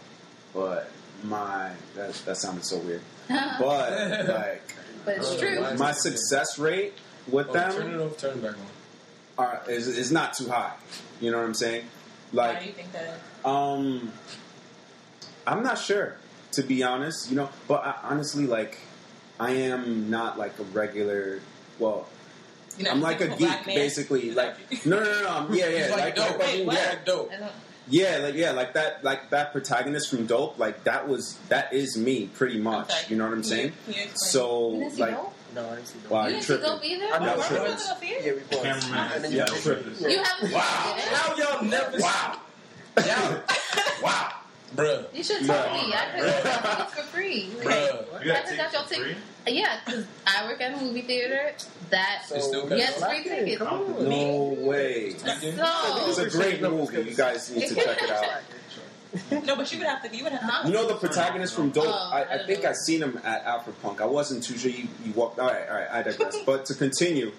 [0.53, 0.89] But
[1.27, 3.01] my that that sounded so weird.
[3.27, 4.61] But like
[5.05, 5.59] But it's true.
[5.77, 6.93] my success rate
[7.27, 8.17] with Oh, turn them it off.
[8.17, 9.45] Turn it back on.
[9.45, 10.73] are is, is not too high.
[11.21, 11.85] You know what I'm saying?
[12.31, 13.19] Why Like do you think that?
[13.47, 14.11] Um,
[15.47, 16.17] I'm not sure,
[16.53, 17.29] to be honest.
[17.29, 18.79] You know, but I, honestly, like,
[19.39, 21.39] I am not like a regular.
[21.79, 22.07] Well,
[22.77, 24.31] You know, I'm like a geek, basically.
[24.31, 25.29] Like, no, no, no, no.
[25.29, 26.29] I'm, yeah, yeah, It's like, like, dope.
[26.39, 26.75] like, Wait, what?
[26.75, 27.31] yeah, Like dope.
[27.87, 30.57] I don't- yeah, like, yeah, like that, like that protagonist from Dope.
[30.57, 32.91] Like that was that is me, pretty much.
[32.91, 33.05] Okay.
[33.09, 33.73] You know what I'm saying?
[33.85, 34.09] can you?
[34.15, 35.33] So, see like, Dope?
[35.55, 36.11] no, I didn't see that.
[36.11, 36.65] wow, You you didn't see tripping?
[36.69, 37.05] Dope either?
[37.05, 37.45] I know, Yeah, right?
[37.47, 37.61] sure.
[37.61, 38.25] Wasn't gonna see it?
[38.25, 38.63] Yeah, we paused.
[38.63, 39.11] Cameraman.
[39.13, 39.95] And then Yeah, you tripping.
[39.99, 40.07] Yeah.
[40.09, 40.61] You haven't Wow.
[40.61, 41.97] How y'all never?
[41.99, 42.39] Wow.
[43.05, 43.41] Y'all.
[44.03, 44.31] wow.
[44.75, 45.05] Bruh.
[45.15, 45.93] You should tell me.
[45.93, 47.49] I could have it for free.
[47.59, 48.25] Bruh.
[48.25, 49.17] You I got got your tickets for ticket.
[49.45, 49.58] Free?
[49.60, 51.51] Yeah, because I work at a movie theater.
[51.91, 52.77] That So, It's still good.
[52.79, 53.60] Yes, free tickets.
[53.62, 55.12] No way.
[55.12, 55.53] Speaking.
[55.60, 57.10] It's a great movie.
[57.10, 58.41] You guys need to check it out.
[59.45, 60.15] No, but you would have to.
[60.17, 60.67] You would have to.
[60.67, 61.86] You know the protagonist from Dope.
[61.88, 62.69] Oh, I, I I don't think know.
[62.71, 64.01] I seen him at Alpha Punk.
[64.01, 65.39] I wasn't too sure you, you walked.
[65.39, 65.88] All right, all right.
[65.89, 66.36] I digress.
[66.45, 67.31] but to continue,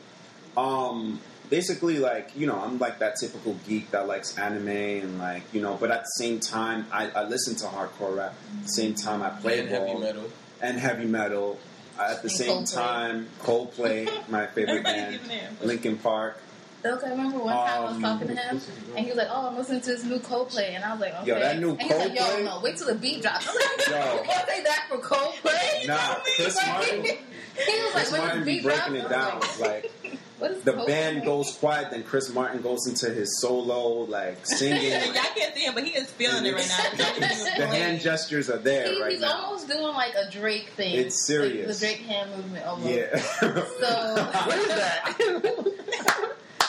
[0.57, 5.43] um, basically, like you know, I'm like that typical geek that likes anime and like
[5.53, 5.75] you know.
[5.79, 8.35] But at the same time, I, I listen to hardcore rap.
[8.59, 10.31] At the same time, I play And heavy metal.
[10.63, 11.59] and heavy metal.
[11.99, 12.75] At the same Coldplay.
[12.75, 15.57] time, Coldplay, my favorite Everybody's band.
[15.63, 16.41] Linkin Park.
[16.85, 18.61] Okay, I remember one time I was Um, talking to him,
[18.97, 21.15] and he was like, "Oh, I'm listening to this new Coldplay," and I was like,
[21.23, 22.45] "Okay." Yo, that new and he's like, "Yo, Coldplay?
[22.45, 24.15] no, wait till the beat drops." I was like, Yo.
[24.15, 25.97] "You can't say that for Coldplay." Nah,
[26.37, 29.03] Chris Martin, he was Chris like, "When Martin the be beat drops," breaking I it
[29.03, 29.41] was down.
[29.41, 29.91] like, Like "What is
[30.39, 34.91] the Coldplay?" band goes quiet, then Chris Martin goes into his solo, like singing.
[34.93, 36.85] Y'all can't see him, but he is feeling it right now.
[36.93, 39.45] It's not even the hand gestures are there He, right he's now.
[39.45, 40.95] almost doing like a Drake thing.
[40.95, 41.67] It's serious.
[41.69, 42.91] Like the Drake hand movement almost.
[42.91, 43.17] Yeah.
[43.21, 43.51] So
[44.47, 46.26] What is that?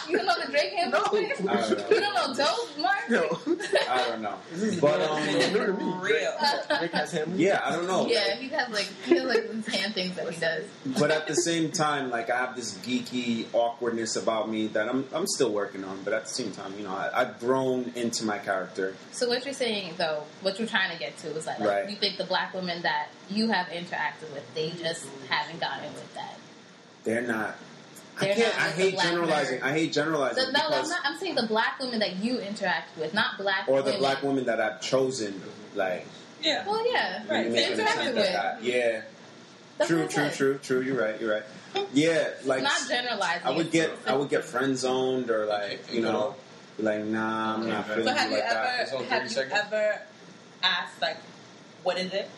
[0.10, 1.00] You don't know the Drake hand No.
[1.00, 1.90] I don't know.
[1.90, 3.10] You don't know Dope, Mark?
[3.10, 3.40] no.
[3.90, 4.36] I don't know.
[4.82, 5.94] But, um, new.
[6.02, 6.34] Real.
[6.80, 7.34] Drake has him.
[7.36, 8.08] Yeah, I don't know.
[8.08, 10.64] Yeah, he has like he has like these hand things that he does.
[11.00, 15.06] But at the same time, like I have this geeky awkwardness about me that I'm
[15.14, 16.04] I'm still working on.
[16.04, 18.96] But at the same time, you know, I, I've grown into my character.
[19.12, 21.90] So what you're saying though, what you're trying to get to is that like, Right.
[21.90, 26.14] you think the black women that you have interacted with, they just haven't gotten with
[26.16, 26.38] that.
[27.04, 27.56] They're not.
[28.20, 28.54] They're I can't.
[28.56, 29.60] not I like the hate generalizing.
[29.60, 29.64] nerd.
[29.64, 31.00] I hate generalizing So, no, I'm not.
[31.04, 34.46] I'm saying the black women that you interact with, not black or the black women
[34.46, 35.42] that I've chosen,
[35.76, 36.06] like
[36.42, 36.66] Yeah.
[36.68, 38.26] Well, yeah, Right, you to make an interact attempt with.
[38.28, 38.64] at that.
[38.64, 39.02] Yeah,
[39.78, 40.34] That's true, true, said.
[40.34, 40.82] true, true.
[40.82, 41.20] You're right.
[41.22, 41.44] You're right.
[41.94, 43.46] Yeah, like not generalizing.
[43.46, 46.36] I would get I would get friend zoned or like you know
[46.80, 47.90] like nah I'm not Okay.
[48.02, 49.62] feeling So have you like ever on have you seconds.
[49.66, 50.02] ever
[50.64, 51.18] asked like,
[51.84, 52.30] what is it?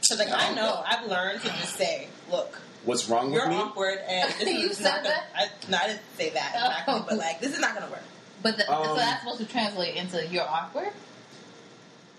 [0.00, 3.56] Because like I know I've learned to just say, look, What's wrong with you're me?
[3.56, 5.24] awkward, and this You is said not gonna, that?
[5.34, 7.04] I, no, I didn't say that exactly, Oh.
[7.08, 8.02] but like this is not gonna work.
[8.42, 10.92] But the, Um, so that's supposed to translate into you're awkward.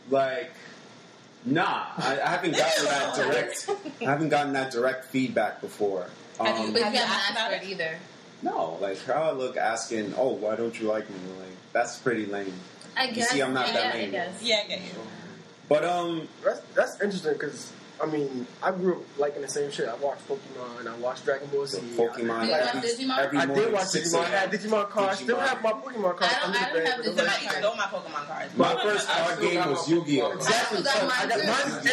[0.09, 0.51] Like,
[1.45, 3.69] nah, I, I haven't gotten that direct.
[4.01, 6.07] I haven't gotten that direct feedback before.
[6.39, 7.69] Have you- Um, But Have you you haven't asked asked about for it it?
[7.69, 7.99] either.
[8.43, 11.15] no, like how I look asking, oh, why don't you like me?
[11.39, 12.53] Like that's pretty lame.
[12.97, 13.17] I guess.
[13.17, 14.11] You see, I'm not yeah, that I lame.
[14.11, 14.41] guess.
[14.43, 14.87] Yeah, I get you.
[15.71, 19.87] But um, That's that's interesting because I mean I grew up liking the same shit.
[19.87, 20.87] I watched Pokemon.
[20.87, 21.79] I watched Dragon Ball Z.
[21.79, 23.17] the Pokemon Did you every, Digimon?
[23.19, 24.15] every I did watch Digimon.
[24.15, 24.31] I a.m.
[24.31, 25.19] had Digimon cards.
[25.19, 26.87] Still have my Pokemon cards I don't- under I the don't bed.
[26.87, 28.57] have Digimon Somebody stole my Pokemon cards.
[28.57, 30.31] My first card still game was Yu-Gi-Oh.
[30.31, 30.79] Exactly.
[30.79, 31.39] I got So I mine got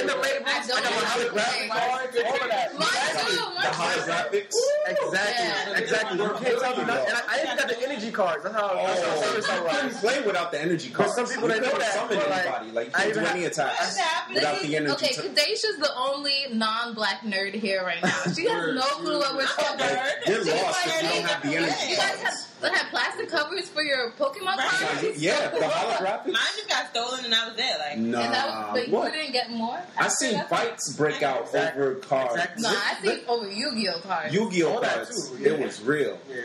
[0.01, 0.49] in the labels.
[0.49, 2.17] I I, got my holographic cards.
[2.19, 2.79] All of that.
[2.79, 3.37] Mine too.
[3.39, 3.79] Mine The too.
[3.79, 4.55] holographics.
[4.89, 5.83] Exactly.
[5.83, 6.19] Exactly.
[6.19, 7.09] You can't tell me nothing.
[7.09, 8.43] And I, I even got the energy cards.
[8.45, 8.69] That's how.
[8.75, 9.03] That's
[9.47, 11.15] how Oh, I you couldn't play without the energy cards.
[11.15, 12.71] some people, you they know couldn't that, summon like, anybody.
[12.73, 13.99] Like you I can't do any have- attacks
[14.33, 14.93] without the energy.
[14.93, 18.23] Okay, to- Kadesha's the only non-black nerd here right now.
[18.35, 19.93] She has no clue what we're talking about.
[19.97, 21.91] Like, She's lost if you don't have the energy.
[21.91, 24.69] You guys have, have plastic covers for your Pokemon Right.
[24.69, 25.19] cards?
[25.23, 26.27] Yeah, the holographics.
[26.27, 27.79] Mine just got stolen, and I was there.
[27.79, 29.13] Like, Nah, And that was, but what?
[29.13, 29.75] you didn't get more?
[29.97, 31.83] I after seen fights break out Exactly.
[31.83, 32.35] over cards.
[32.35, 32.63] Exactly.
[32.63, 34.35] No, I see over Yu-Gi-Oh cards.
[34.35, 35.31] Yu-Gi-Oh All that cards.
[35.31, 35.49] too, yeah.
[35.53, 36.19] It was real.
[36.31, 36.37] Yeah.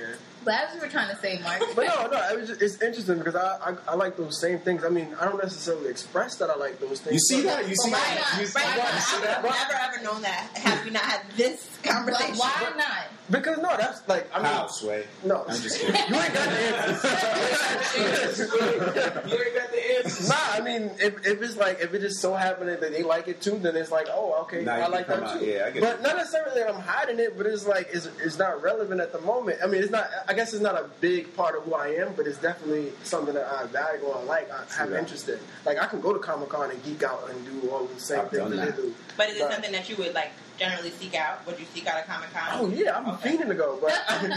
[0.46, 1.62] But as you were trying to say, Mark.
[1.74, 4.60] But no, no, it was just, it's interesting because I, I I like those same
[4.60, 4.84] things.
[4.84, 7.14] I mean, I don't necessarily express that I like those things.
[7.14, 7.66] You see that?
[7.70, 8.28] You see Why that?
[8.34, 8.42] not?
[8.42, 8.78] You see Why that?
[8.84, 8.94] not?
[8.94, 9.44] You see I've that?
[9.44, 10.50] never ever known that.
[10.58, 12.36] Have we not had this But conversation?
[12.36, 13.06] why not?
[13.32, 15.06] Because no, that's like I mean, How, Sway?
[15.24, 15.96] no, I'm just kidding.
[16.10, 18.40] You ain't got the answers.
[18.40, 20.30] you ain't got the answers.
[20.30, 23.28] nah, I mean, if, if it's like if it just so happened that they like
[23.28, 25.46] it too, then it's like, oh, okay, Nah, you I like can that come too.
[25.46, 26.04] Yeah, I get but you.
[26.04, 29.22] not necessarily that I'm hiding it, but it's like it's, it's not relevant at the
[29.22, 29.60] moment.
[29.64, 30.08] I mean, it's not.
[30.28, 33.34] I guess it's not a big part of who I am, but it's definitely something
[33.34, 34.52] that I value or I like.
[34.52, 34.98] I have True.
[34.98, 35.40] interest in.
[35.66, 38.20] Like I can go to Comic Con and geek out and do all the same
[38.22, 38.76] I've things that, that.
[38.76, 38.96] they do.
[39.18, 41.46] But is it But- something that you would like generally seek out?
[41.48, 42.44] Would you seek out a Comic Con?
[42.54, 43.38] Oh yeah, I'm Okay.
[43.38, 44.32] fiending to go, but Okay.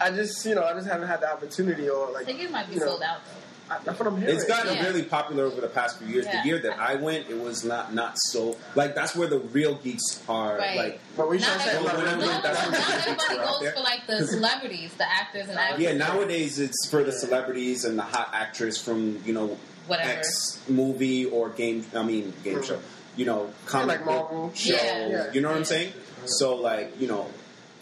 [0.00, 2.74] I just you know I just haven't had the opportunity or like Tickets might be
[2.74, 3.30] you know, sold out though.
[3.74, 4.34] I, that's what I'm hearing.
[4.36, 4.84] It's gotten Yeah.
[4.84, 6.26] really popular over the past few years.
[6.26, 6.42] Yeah.
[6.42, 9.76] The year that I went, it was not not so like that's where the real
[9.76, 10.58] geeks are.
[10.58, 10.76] Right.
[10.76, 12.78] Like But we Not should say everybody, Well, no, I went, that's no, when the
[12.78, 13.72] not everybody goes there.
[13.72, 15.80] for like the celebrities, the actors and actors.
[15.80, 20.10] yeah, nowadays it's for the celebrities and the hot actress from you know Whatever.
[20.10, 21.86] X movie or game.
[21.94, 22.64] I mean game Mhm.
[22.66, 22.80] show.
[23.16, 24.52] You know, comic like book Marvel.
[24.54, 24.74] show.
[24.74, 25.08] Yeah.
[25.08, 25.32] Yeah.
[25.32, 25.92] You know what I'm saying?
[26.26, 27.30] So like you know,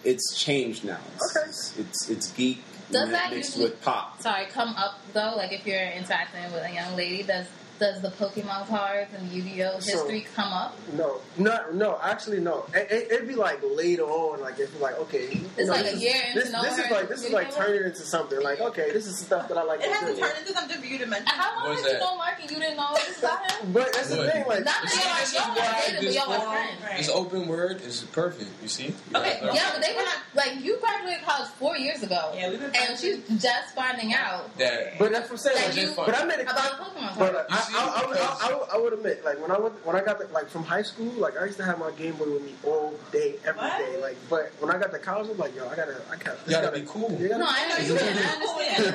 [0.05, 0.99] it's changed now.
[1.17, 1.49] It's, Okay.
[1.49, 4.21] It's it's, it's geek Does that mixed usually- with pop.
[4.21, 5.35] Sorry, come up though.
[5.37, 7.47] Like if you're interacting with a young lady, does
[7.83, 10.79] does the Pokemon cards and Yu-Gi-Oh So- history come up?
[10.95, 11.99] No, not no.
[12.01, 12.65] Actually, no.
[12.73, 15.83] It, it, it'd be like later on, like if like okay, you It's know, like
[15.85, 18.41] this a is- year into This, this is like this is like turning into something.
[18.41, 20.23] Like okay, this is stuff that I like It hasn't do.
[20.23, 21.27] turned into something for you to mention.
[21.27, 23.73] How long did was you know Mark and you didn't know this about him?
[23.73, 24.33] But that's the What?
[24.33, 24.47] thing.
[24.47, 26.99] Like Not that y'all This is y'all why not dating, but y'all are forum- friends.
[27.07, 28.51] This open word is perfect.
[28.63, 28.95] You see?
[29.15, 29.53] Okay, Yeah.
[29.55, 32.59] Yeah, but they were not like you graduated graduated college four years ago, Yeah, we've
[32.61, 35.69] been and friends she's just finding out That But that's what I'm saying.
[35.69, 36.43] Like, you but I made it.
[36.43, 37.19] about Pokemon.
[37.19, 37.53] But cards.
[37.53, 39.97] uh, I, see, I, I, would- I, I would admit, like when I went, when
[39.97, 42.31] I got the, like from high school, like I used to have my Game Boy
[42.33, 43.79] with me all day, every What?
[43.79, 44.01] day.
[44.01, 46.53] Like, but when I got to college, I'm like, yo, I gotta, I gotta, You
[46.53, 47.09] gotta be cool.
[47.11, 48.19] Gotta no, I know you can.
[48.19, 48.95] I understand.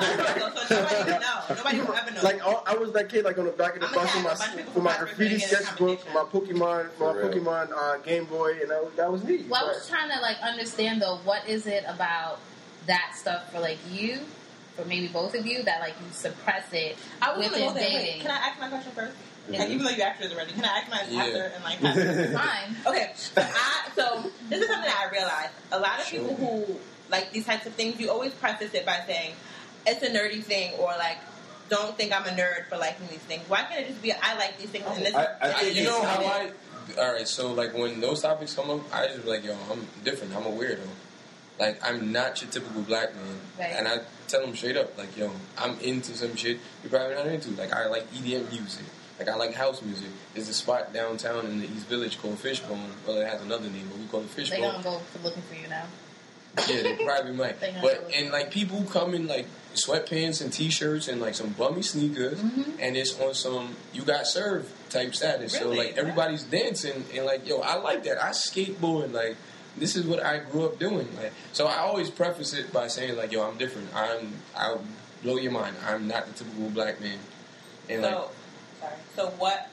[0.69, 1.55] nobody will know.
[1.55, 2.21] Nobody will ever know.
[2.21, 4.23] Like all, I was that kid, like on the back of the I'ma bus tag
[4.23, 7.13] with a bunch of my people with my graffiti Africa in sketchbook, my Pokemon, my
[7.13, 9.47] Pokemon uh, Game Boy, and that was, that was neat.
[9.49, 12.39] Well, I was trying to like understand though, what is it about
[12.85, 14.19] that stuff for like you,
[14.77, 17.79] for maybe both of you, that like you suppress it I was within gonna go
[17.79, 17.89] there.
[17.89, 18.21] Wait, dating?
[18.21, 19.17] can I ask my question first?
[19.49, 19.59] Yeah.
[19.59, 21.23] Like, even though you asked yours already, can I ask mine Yeah.
[21.23, 21.83] after and like?
[21.83, 22.37] After?
[22.37, 22.75] Fine.
[22.85, 25.51] Okay, so I so this is something that I realized.
[25.71, 26.19] A lot of Sure.
[26.19, 26.75] people who
[27.09, 29.33] like these types of things, you always preface it by saying
[29.85, 31.17] it's a nerdy thing or like
[31.69, 33.43] don't think I'm a nerd for liking these things.
[33.49, 35.15] Why can't it just be I like these things and this?
[35.15, 36.51] I- I I, think you know how I.
[36.97, 39.85] All right, so like when those topics come up, I just be like, yo, I'm
[40.05, 40.33] different.
[40.35, 40.79] I'm a weirdo.
[41.59, 43.73] Like I'm not your typical black man, Right.
[43.75, 47.27] and I tell them straight up, like, yo, I'm into some shit you're probably not
[47.27, 47.49] into.
[47.51, 48.85] Like I like EDM music.
[49.17, 50.09] Like I like house music.
[50.35, 52.91] There's a spot downtown in the East Village called Fishbone.
[53.07, 54.61] Well, it has another name, but we call it Fishbone.
[54.61, 55.85] They gonna go for looking for you now.
[56.67, 57.59] Yeah, they probably might.
[57.59, 61.81] They But and like people come in like sweatpants and t-shirts and like some bummy
[61.81, 62.77] sneakers, Mhm.
[62.79, 65.53] and it's on some you got served type status.
[65.57, 68.23] So like everybody's dancing and like yo, I like that.
[68.23, 69.35] I skateboard like.
[69.79, 71.07] This is what I grew up doing.
[71.17, 73.89] Like, so I always preface it by saying like, "Yo, I'm different.
[73.95, 74.83] I'm I'll
[75.23, 75.75] blow your mind.
[75.87, 77.19] I'm not the typical black man."
[77.89, 78.29] And like, so
[78.79, 78.93] sorry.
[79.15, 79.69] So what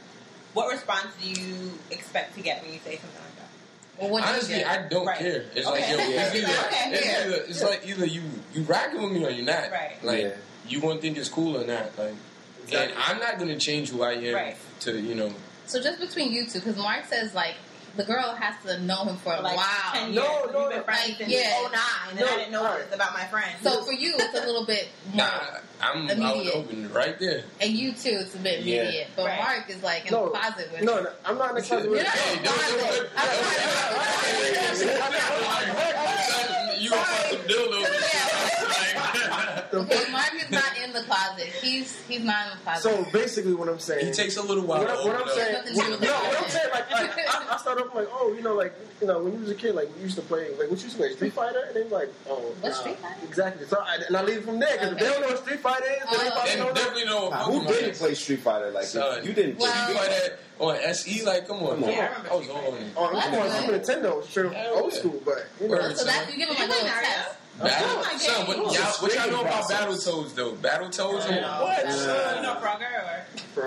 [0.53, 4.01] what response do you expect to get when you say something like that?
[4.01, 4.64] Well, what do you honestly.
[4.64, 5.19] I don't Right.
[5.19, 5.45] care.
[5.55, 5.81] It's Okay.
[5.81, 7.25] like yo, it's either, Okay, it's, yeah.
[7.27, 9.71] either, it's like either you you rocking with me or you're not.
[9.71, 9.97] Right.
[10.03, 10.31] Like Yeah.
[10.69, 11.97] you won't think it's cool or not.
[11.99, 12.14] Like,
[12.73, 14.57] and I'm not gonna change who I am Right.
[14.81, 15.33] to you know.
[15.67, 17.55] So just between you two, because Mark says like
[17.97, 19.67] the girl has to know him for a like while.
[19.93, 20.17] 10 years.
[20.25, 21.61] No, no, We've been friends like, since yeah.
[21.63, 21.81] 09,
[22.11, 22.85] and No, I didn't know alright.
[22.87, 23.57] this about my friend.
[23.63, 25.31] So for you, it's a little bit more, Nah,
[25.81, 26.55] I'm out Immediate.
[26.55, 27.45] open right there.
[27.61, 28.83] and you too, it's a bit Yeah.
[28.83, 29.09] immediate.
[29.17, 29.39] But Right.
[29.41, 31.85] Mark is like in no, the closet with no, no, I'm not in the closet
[31.85, 33.11] You're with not in the closet.
[36.81, 38.01] You gonna find some dildos?
[39.75, 41.47] Okay, Mark is not in the closet.
[41.85, 42.83] He's he's not in the closet.
[42.83, 45.29] So basically, what I'm saying, He takes a little while what, to I, what open
[45.29, 46.51] I'm saying, Nothing to do what, with no, what I'm content.
[46.53, 49.33] saying, like, like I, I started off like, oh, you know, like, you know, when
[49.35, 51.12] you was a kid, like, we used to play, like, what you used to play,
[51.12, 52.81] Street Fighter, and they were like, oh, What's nah.
[52.83, 53.20] Street Fighter?
[53.25, 53.66] Exactly.
[53.66, 55.61] So, I, and I leave it from there because if they don't know what Street
[55.61, 56.31] Fighter is, then they oh.
[56.33, 56.75] probably They don't know.
[56.75, 57.99] definitely know Nah, who didn't is.
[57.99, 59.23] play Street Fighter like Son.
[59.23, 59.29] you?
[59.29, 59.59] You didn't.
[59.59, 61.25] Well- You play that on SE?
[61.25, 61.90] Like, come on, Come on.
[61.90, 63.85] Yeah, I remember I was on Oh, I'm That's on.
[63.85, 65.75] Super Nintendo, straight Hell old school, but you know.
[65.75, 65.97] Word.
[65.99, 67.37] so that's you give him like a little test.
[67.61, 69.81] Battle, my son, what, y'all, what y'all know about Process.
[70.09, 70.53] Battletoads though?
[70.55, 71.31] Battletoads?
[71.31, 71.37] Yeah.
[71.37, 71.87] and What?
[71.87, 72.43] You son?
[72.43, 73.25] know Frogger or?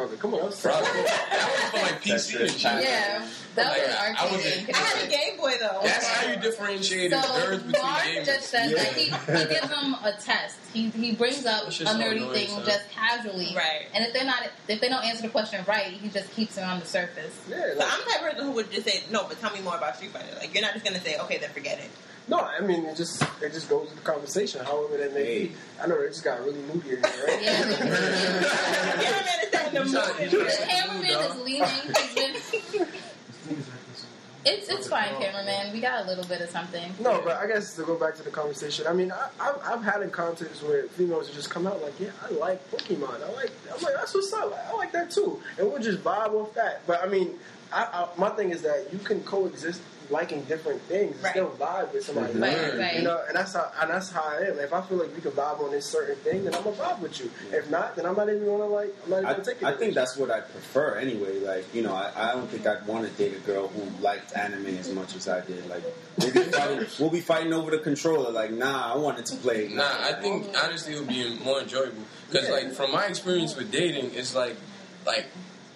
[0.07, 0.19] Frogger.
[0.19, 2.51] Come on, that's Bro, that was for like PC and it.
[2.51, 2.61] shit.
[2.63, 4.67] Yeah, that was Like, an I arcade was game.
[4.69, 5.79] in- I had a Game Boy though.
[5.83, 8.25] That's how you differentiate the So nerds between Mark gamers.
[8.25, 8.77] just said Yeah.
[8.83, 10.57] that he, he gives them a test.
[10.73, 12.65] He he brings up a That's so nerdy annoying, thing son.
[12.65, 13.87] just casually, Right.
[13.93, 16.63] And if they're not, if they don't answer the question right, he just keeps it
[16.65, 17.33] on the surface.
[17.49, 19.61] Yeah, So I'm the type of person who would just say, no, but tell me
[19.61, 20.27] more about Street Fighter.
[20.39, 21.89] Like, you're not just going to say, okay, then forget it.
[22.29, 25.45] No, I mean, it just it just goes with the conversation, however that may Hey.
[25.47, 25.53] be.
[25.81, 27.41] I know it just got really moody in here, right?
[27.41, 27.63] Yeah.
[29.01, 30.31] Cameraman is setting the You trying- mood.
[30.33, 31.67] you the trying- cameraman is leaning.
[31.97, 32.87] He's been.
[34.45, 35.73] It's it's fine, cameraman.
[35.73, 36.93] We got a little bit of something.
[37.01, 39.83] No, but I guess to go back to the conversation, I mean, I, I've, I've
[39.83, 43.21] had encounters where females just come out like, yeah, I like Pokemon.
[43.23, 44.57] I like, I'm like, that's what's up.
[44.71, 46.81] I like that too, and we'll just vibe off that.
[46.87, 47.31] But I mean,
[47.73, 51.31] I, I, my thing is that you can coexist liking different things and Right.
[51.31, 52.33] still vibe with somebody.
[52.39, 52.77] Right, else.
[52.79, 52.95] right.
[52.95, 54.59] You know, and that's how and that's how I am.
[54.59, 56.99] If I feel like we can vibe on this certain thing, then I'm gonna vibe
[56.99, 57.29] with you.
[57.51, 58.93] If not, then I'm not even gonna like.
[59.03, 59.63] I'm not even I, gonna take it.
[59.63, 61.39] I think that's what I prefer anyway.
[61.39, 64.35] Like, you know, I, I don't think I'd want to date a girl who liked
[64.35, 65.67] anime as much as I did.
[65.69, 65.83] Like,
[66.17, 68.31] we'll be fighting, we'll be fighting over the controller.
[68.31, 69.67] Like, nah, I wanted to play.
[69.69, 72.53] Nah, I think honestly it would be more enjoyable because, Yeah.
[72.55, 74.55] like, from my experience with dating, it's like,
[75.05, 75.25] like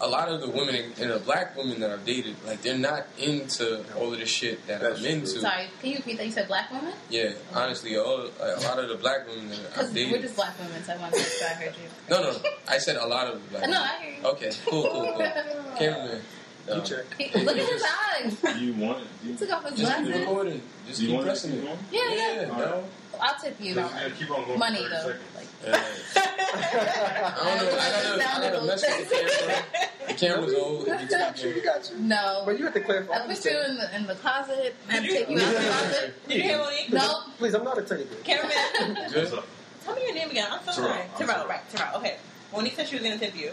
[0.02, 3.06] a lot of the women and the black women that I've dated, like, they're not
[3.20, 5.28] into all of the shit that That's I'm into.
[5.28, 6.26] Sorry, can you repeat that?
[6.26, 6.94] You said black women?
[7.10, 10.12] Yeah, honestly, all, a lot of the black women that I've dated.
[10.12, 11.90] we're just black women, so I want to make sure I heard you.
[12.10, 12.36] No, no,
[12.68, 13.64] I said a lot of the black.
[13.64, 13.84] No, women.
[13.84, 14.28] I hear you.
[14.30, 15.76] Okay, cool, cool, cool.
[15.78, 16.22] Cameraman,
[16.68, 17.06] you um, check.
[17.18, 18.62] He- Look at his eyes.
[18.62, 19.08] You want it?
[19.24, 20.20] Do you, took off his just keep glasses.
[20.22, 20.62] recording.
[20.88, 21.70] Just you keep pressing to it.
[21.70, 21.78] on?
[21.92, 22.34] Yeah, yeah.
[22.42, 22.84] Yeah, no.
[23.21, 23.75] I'll tip you.
[23.75, 25.13] Just Don't gotta keep on going money though.
[25.36, 27.77] Like, I don't know.
[27.77, 29.63] I gotta, I gotta mess with the camera.
[30.07, 30.88] The camera's old.
[30.88, 31.49] You got you.
[31.51, 31.97] You got you.
[31.99, 32.41] no.
[32.45, 33.13] But you have to clarify.
[33.13, 34.76] I put you in the in the closet.
[34.89, 36.13] I had to take you out the closet.
[36.30, 36.91] You hear Monique?
[36.91, 37.22] No.
[37.38, 38.19] Please, I'm not a teddy bear.
[38.24, 39.34] Cameraman, What's Good.
[39.39, 39.45] up?
[39.86, 40.47] tell me your name again.
[40.51, 40.89] I'm so Terrell.
[40.89, 41.01] sorry.
[41.03, 41.47] I'm Terrell, Terrell.
[41.47, 41.69] right.
[41.76, 41.97] Terrell.
[41.97, 42.17] Okay.
[42.53, 43.51] Monique said she was going to tip you.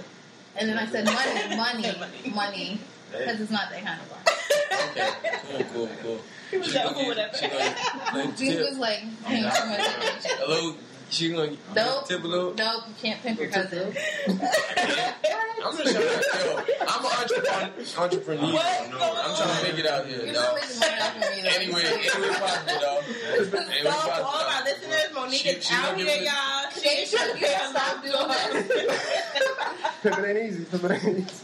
[0.56, 1.04] And then I said
[1.56, 2.30] money, money, Money.
[2.34, 2.80] money.
[3.12, 4.18] because it's not that kind of bar.
[4.90, 5.10] Okay,
[5.52, 6.20] cool, cool, cool.
[6.50, 7.36] He was She down gonna get- whatever.
[7.36, 7.58] she gonna-
[8.14, 10.30] like, He tip- was like paying too much attention.
[10.48, 10.74] a.
[11.10, 12.06] She gonna Nope.
[12.06, 12.54] tip a little.
[12.54, 13.96] Nope, you can't pimp your cousin.
[14.28, 16.00] I'm just trying to.
[16.00, 17.72] Yo, I'm an entrepreneur.
[17.98, 18.52] entrepreneur.
[18.52, 20.44] What's No, I'm trying to make it out here, You're dog.
[20.44, 21.48] not making money off of me, though.
[21.48, 23.04] Anyway, anyway, possible, dog.
[23.08, 24.64] Anyway, So, all possible, of our dog.
[24.66, 26.70] listeners, Monique She- is she out here, it- y'all.
[26.74, 28.68] She They ain't trying to should pay her stop love doing
[30.02, 30.64] Pimping ain't easy.
[30.66, 31.34] Pimping ain't easy.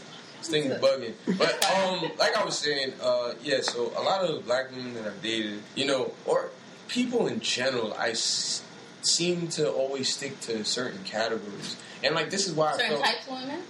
[0.47, 1.13] This thing's bugging.
[1.37, 3.61] But um, like I was saying, uh, yeah.
[3.61, 6.49] So a lot of black women that I've dated, you know, or
[6.87, 8.63] people in general, I s-
[9.01, 13.03] seem to always stick to certain categories, and like this is why I Certain felt.
[13.05, 13.61] types of women?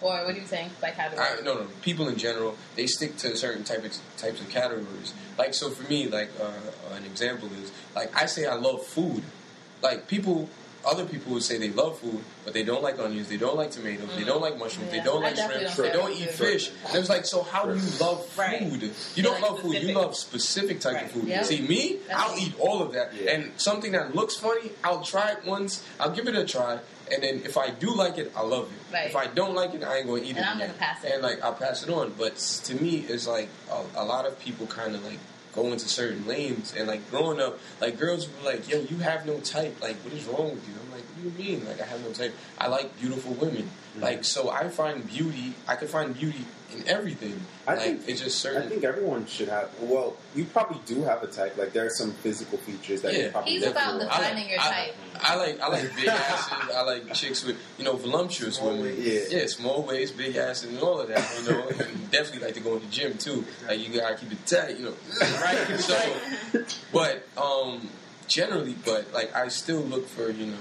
[0.00, 0.70] Or what are you saying?
[0.82, 1.66] Like how do I, no, no.
[1.82, 5.14] People in general, they stick to certain type of, types of categories.
[5.38, 9.22] Like, so for me, like, uh, an example is, like, I say I love food.
[9.82, 10.48] Like, people,
[10.86, 13.70] other people would say they love food, but they don't like onions, they don't like
[13.70, 16.34] tomatoes, they don't like mushrooms, they don't I like shrimp, don't they don't eat love
[16.34, 16.70] fish.
[16.88, 18.58] And it's like, so how do you love Right.
[18.62, 18.90] food?
[19.16, 21.04] You don't like love food, you love specific type Right.
[21.06, 21.24] of food.
[21.28, 21.44] Yep.
[21.46, 23.12] See, me, That's I'll eat all of that.
[23.14, 23.30] Yeah.
[23.32, 26.78] And something that looks funny, I'll try it once, I'll give it a try,
[27.12, 28.94] and then if I do like it, I love it.
[28.94, 29.06] Right.
[29.06, 30.36] If I don't like it, I ain't gonna eat it.
[30.38, 30.68] And I'm again.
[30.68, 31.12] gonna pass it.
[31.12, 32.14] And like I'll pass it on.
[32.18, 35.18] But to me, it's like a, a lot of people kind of like
[35.54, 36.74] go into certain lanes.
[36.76, 39.80] And like growing up, like girls were like, "Yo, you have no type.
[39.80, 41.66] Like, what is wrong with you?" I'm like, "What do you mean?
[41.66, 42.34] Like, I have no type.
[42.58, 43.64] I like beautiful women.
[43.64, 44.02] Mm-hmm.
[44.02, 45.54] Like, so I find beauty.
[45.66, 46.44] I can find beauty
[46.76, 47.38] in everything.
[47.66, 49.70] I like, think- it's just I think everyone should have.
[49.80, 51.56] Well, you probably do have a type.
[51.56, 53.24] Like there are some physical features that Yeah.
[53.26, 53.98] you probably He's look about for.
[54.00, 54.94] the- I your I, type.
[55.20, 56.74] I like I like big asses.
[56.74, 58.84] I like chicks with you know voluptuous Small women.
[58.96, 59.32] waist.
[59.32, 61.24] Yeah, small waist, big asses, and all of that.
[61.42, 63.44] You know, and definitely like to go in the gym too.
[63.68, 64.78] Like you gotta keep it tight.
[64.78, 64.94] You know,
[65.40, 65.58] right?
[65.80, 67.88] So, but um,
[68.26, 70.56] generally, but like I still look for you know,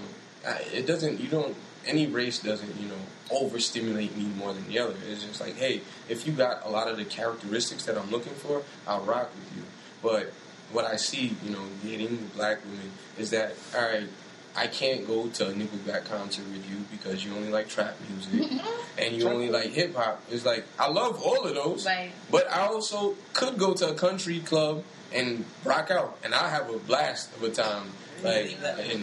[0.48, 1.20] I, it doesn't.
[1.20, 1.56] You don't.
[1.86, 2.96] Any race doesn't you know
[3.32, 4.94] overstimulate me more than the other.
[5.10, 8.34] It's just like, hey, if you got a lot of the characteristics that I'm looking
[8.34, 9.64] for, I'll rock with you.
[10.02, 10.32] But
[10.72, 14.08] what I see, you know, dating black women is that all right.
[14.56, 18.52] I can't go to a Nickelback concert with you because you only like trap music
[19.00, 20.22] and you only like hip hop.
[20.30, 22.12] It's like I love all of those, Right.
[22.30, 26.70] but I also could go to a country club and rock out, and I have
[26.70, 27.88] a blast of a time.
[28.24, 29.02] Like, and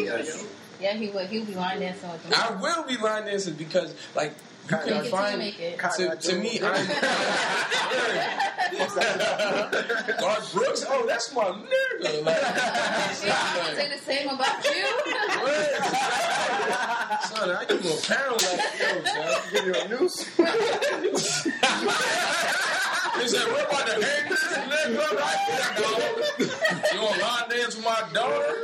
[0.80, 1.26] Yeah, he would.
[1.28, 2.32] He would be line dancing with them.
[2.34, 4.32] I will be line dancing because, like,
[4.70, 5.38] you Make can it find.
[5.38, 5.78] make it.
[5.96, 6.86] To, to me, I'm.
[10.20, 11.66] Garth Brooks, oh, that's my nigga.
[12.24, 12.44] Like, I
[13.68, 14.70] would say the same about you.
[17.36, 19.42] son, I give him a pound like yo, son.
[19.52, 20.18] Give you a noose.
[23.20, 26.49] He said, "We're about to hang this nigga right there, dog.
[26.92, 28.54] You want to line dance with my daughter?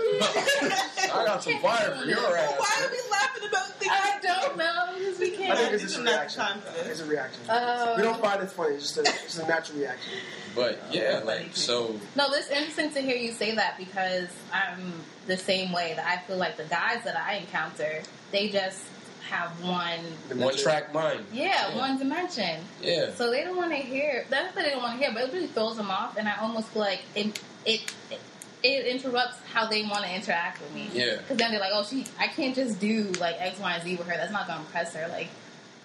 [1.13, 3.93] I got some fire for your ass." Why are we laughing about things?
[3.95, 5.53] I don't know because we can't.
[5.53, 6.41] I think it's This just a is not the reaction.
[6.41, 6.87] time for this.
[6.89, 7.51] It's a reaction.
[7.51, 8.75] Uh, we don't find it funny.
[8.75, 10.13] It's just a, it's just a natural reaction.
[10.55, 11.99] But yeah, like so.
[12.17, 14.93] No, it's interesting to hear you say that because I'm
[15.27, 15.93] the same way.
[15.97, 18.03] That I feel like the guys that I encounter,
[18.33, 18.83] they just
[19.29, 20.01] have one,
[20.41, 21.25] One track mind.
[21.33, 21.77] yeah, Yeah.
[21.77, 22.61] one dimension.
[22.81, 23.11] Yeah.
[23.15, 24.25] So they don't want to hear.
[24.31, 26.37] That's what they don't want to hear, but it really throws them off, and I
[26.41, 28.21] almost feel like it it it,
[28.63, 30.89] it interrupts how they want to interact with me.
[30.93, 31.17] Yeah.
[31.19, 33.97] Because then they're like, oh, she, I can't just do like X, Y, and Z
[33.97, 34.17] with her.
[34.17, 35.09] That's not gonna impress her.
[35.09, 35.29] Like.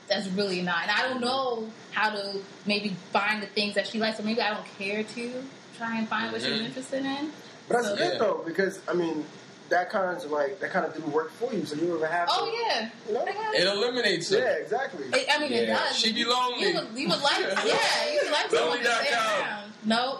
[0.10, 3.98] That's really not, and I don't know how to maybe find the things that she
[3.98, 5.44] likes, or maybe I don't care to
[5.78, 6.66] try and find what she's Mhm.
[6.66, 7.32] interested in.
[7.70, 8.20] But that's So- good Yeah.
[8.20, 9.24] though, because I mean,
[9.72, 12.10] that kind of like that kind of do work for you, so you don't even
[12.10, 12.28] have.
[12.28, 12.34] To.
[12.38, 13.22] Oh to, yeah, You know?
[13.26, 13.68] I got It it.
[13.68, 15.06] eliminates Yeah, exactly.
[15.12, 15.80] It- I mean, it Yeah.
[15.80, 15.98] does.
[15.98, 16.68] She be You- lonely.
[16.70, 19.42] You would, you would like, yeah, you would like someone to stay Lonely.com.
[19.42, 19.74] around.
[19.84, 20.20] No,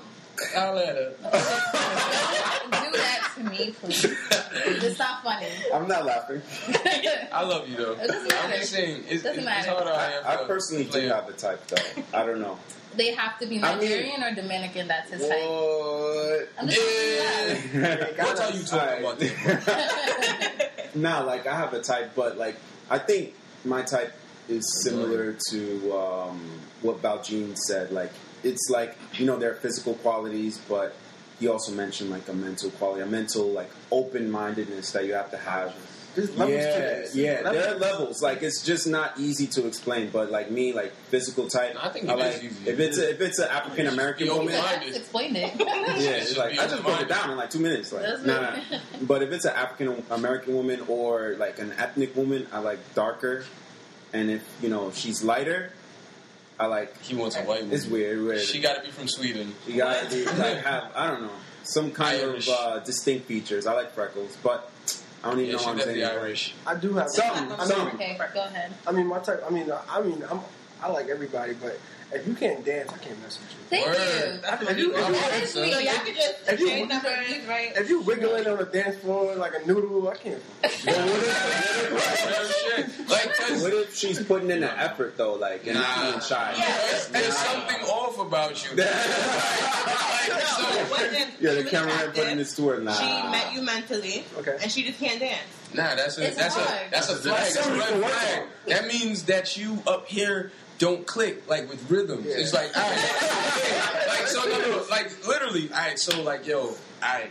[0.58, 1.14] I'll let her.
[1.22, 4.06] do that to me, please.
[4.06, 5.48] It's not funny.
[5.74, 6.42] I'm not laughing.
[7.34, 7.94] I love you though.
[7.94, 8.58] It doesn't I'm matter.
[8.60, 9.70] just saying, it's, Doesn't it's, matter.
[9.72, 10.24] it's hard I am.
[10.26, 12.04] I for- personally for do have a type though.
[12.14, 12.58] I don't know.
[12.96, 14.88] they have to be I mean- Nigerian or Dominican.
[14.88, 15.44] That's his type.
[15.48, 16.50] What?
[16.66, 18.08] Yeah.
[18.24, 19.20] What are you talking about?
[19.20, 20.70] Then?
[20.96, 22.56] nah, like I have a type, but like
[22.90, 23.34] I think
[23.66, 24.14] my type
[24.50, 27.92] is similar to um, what Baljean said.
[27.92, 28.12] Like
[28.44, 30.96] it's like you know there are physical qualities, but
[31.40, 35.32] he also mentioned like a mental quality, a mental like open mindedness that you have
[35.32, 35.76] to have.
[36.14, 37.16] There's levels to yeah, this.
[37.16, 37.54] yeah, Levels.
[37.54, 38.22] there are levels.
[38.22, 40.10] Like it's just not easy to explain.
[40.10, 42.70] But like me, like physical type, I think it I is like easy.
[42.70, 44.50] if it's a, if it's an African American woman.
[44.54, 44.88] Yeah, I open-minded.
[44.88, 45.54] just explained it.
[46.02, 47.94] Yeah, it's like I just broke it down in like two minutes.
[47.94, 48.80] Like, That's nah, nah.
[49.04, 53.46] But if it's an African American woman or like an ethnic woman, I like darker.
[54.12, 55.72] And if you know she's lighter,
[56.60, 57.02] I like.
[57.02, 57.76] He wants a white woman.
[57.76, 58.22] It's weird.
[58.24, 58.42] weird.
[58.42, 59.54] She got to be from Sweden.
[59.68, 61.32] You gotta be, like have I don't know
[61.64, 62.48] some kind Irish.
[62.48, 63.66] of uh, distinct features.
[63.68, 64.70] I like freckles, but
[65.24, 66.04] I don't even Yeah, know she's what I'm saying.
[66.04, 66.54] Irish.
[66.68, 67.88] I do have Some, I some.
[67.90, 68.74] okay, go ahead.
[68.86, 69.44] I mean, my type.
[69.46, 70.40] I mean, I mean, I'm.
[70.84, 71.80] I like everybody, but
[72.14, 73.58] if you can't dance, I can't mess with you.
[73.70, 73.96] Thank Word.
[73.96, 74.42] you.
[74.42, 75.74] That's If what you, you you, That is if.
[75.74, 77.72] So y'all could just If you- exchange numbers, right?
[77.76, 80.42] if you wiggling on the dance floor like a noodle, I can't.
[80.62, 83.10] But what if, Real shit.
[83.10, 86.10] Like, 'cause- what if she's putting in the effort though, like and not Nah.
[86.12, 86.54] being shy?
[86.58, 86.78] Yeah.
[86.90, 88.76] there's, there's something off about you.
[88.76, 90.68] like, so,
[91.04, 92.78] It Yeah, the really cameraman putting this to her.
[92.80, 92.94] Nah.
[92.94, 94.58] She met you mentally, Okay.
[94.62, 95.40] and she just can't dance.
[95.74, 96.68] Nah, that's a It's that's hard.
[96.88, 97.54] a that's a flag.
[97.54, 98.44] That's a red flag.
[98.68, 100.52] That means that you up here
[100.82, 102.26] don't click like with rhythms.
[102.26, 102.38] Yeah.
[102.38, 105.70] It's like all right, like so no no like literally.
[105.72, 107.30] All right, so like yo, all right.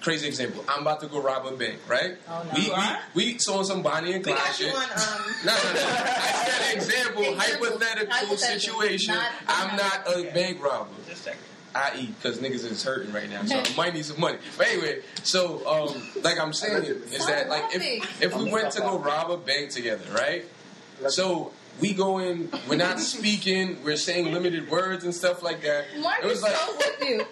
[0.00, 0.64] Crazy example.
[0.68, 2.16] I'm about to go rob a bank, right?
[2.28, 2.50] Oh, no.
[2.54, 2.98] We You we, are?
[3.14, 4.72] we saw some Bonnie and We Clyde shit.
[4.72, 4.80] on.
[4.82, 4.88] Um,
[5.44, 5.80] No, no, no.
[5.80, 7.34] I said example, Example.
[7.36, 8.36] hypothetical, Hypothetical.
[8.36, 9.14] situation.
[9.16, 10.30] Not- I'm not a Okay.
[10.30, 10.90] bank robber.
[11.08, 11.40] just checking.
[11.74, 14.38] I.e., because niggas is hurting right now, so I might need some money.
[14.56, 18.80] But anyway, so um, like I'm saying is that like if if we went to
[18.80, 20.44] go rob a bank together, right?
[21.08, 25.86] So we go in, we're not speaking, we're saying limited words and stuff like that.
[26.00, 27.16] Mark it was is like, so with you.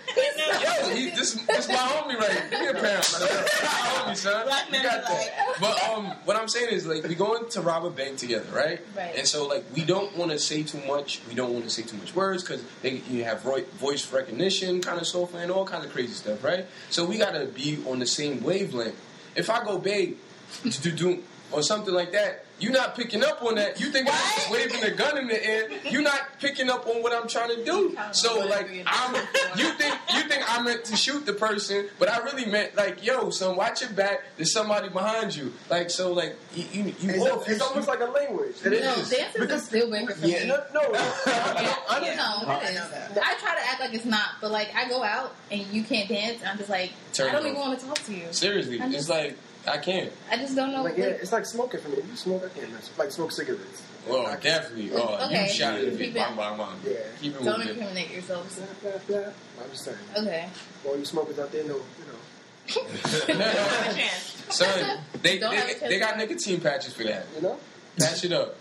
[0.63, 2.47] yo, he, this this my homie right here.
[2.51, 2.85] Give me a pound.
[2.85, 4.47] My homie, son.
[4.47, 5.57] Black You got that.
[5.61, 8.81] But um, what I'm saying is like we going to rob a bank together, right?
[8.97, 9.17] Right.
[9.17, 11.21] And so like we don't want to say too much.
[11.29, 15.01] We don't want to say too much words because they you have voice recognition kind
[15.01, 16.67] of software and all kinds of crazy stuff, right?
[16.91, 19.01] So we gotta be on the same wavelength.
[19.35, 20.17] If I go babe,
[20.63, 21.23] do do
[21.53, 22.46] or something like that.
[22.59, 23.79] You're not picking up on that.
[23.81, 25.69] You think I'm waving a gun in the air.
[25.91, 27.97] You're not picking up on what I'm trying to do.
[28.13, 29.15] So like I'm,
[29.59, 33.05] you think you think I meant to shoot the person, but I really meant like,
[33.05, 34.21] yo, son, watch your back.
[34.37, 35.53] There's somebody behind you.
[35.69, 37.49] Like so, like you you, you It's, off.
[37.49, 38.57] it's almost like a language.
[38.65, 39.13] No, It dance is.
[39.53, 40.47] is a deal breaker for Yeah, me.
[40.47, 40.81] no, no.
[40.95, 42.15] I Yeah.
[42.17, 43.19] No, it is.
[43.23, 46.09] I try to act like it's not, but like I go out and you can't
[46.09, 48.25] dance, and I'm just like, Turn I don't it even want to talk to you.
[48.33, 49.37] Seriously, I'm it's like
[49.67, 50.13] I can't.
[50.31, 50.83] I just don't know.
[50.83, 51.97] Like, yeah, it's like smoking for me.
[51.99, 52.91] If you smoke, I can't mess.
[52.99, 53.83] Like smoke cigarettes.
[54.09, 54.43] Oh, I can't.
[54.43, 54.91] definitely.
[54.95, 55.47] Oh, Okay.
[55.47, 55.91] you shot it.
[55.93, 56.69] Keep it- Bang, bang, bang.
[56.87, 56.93] Yeah.
[57.21, 57.69] Keep it don't moving.
[57.75, 58.57] incriminate yourselves.
[58.57, 59.19] Blah, blah, blah.
[59.65, 59.97] I'm just saying.
[60.17, 60.49] Okay.
[60.87, 62.83] All you smokers out there know, you know.
[62.85, 64.45] Have a chance.
[64.51, 67.27] Son, they Don't ever they, test they got nicotine patches for that.
[67.35, 67.59] You know?
[67.99, 68.55] Patch it up.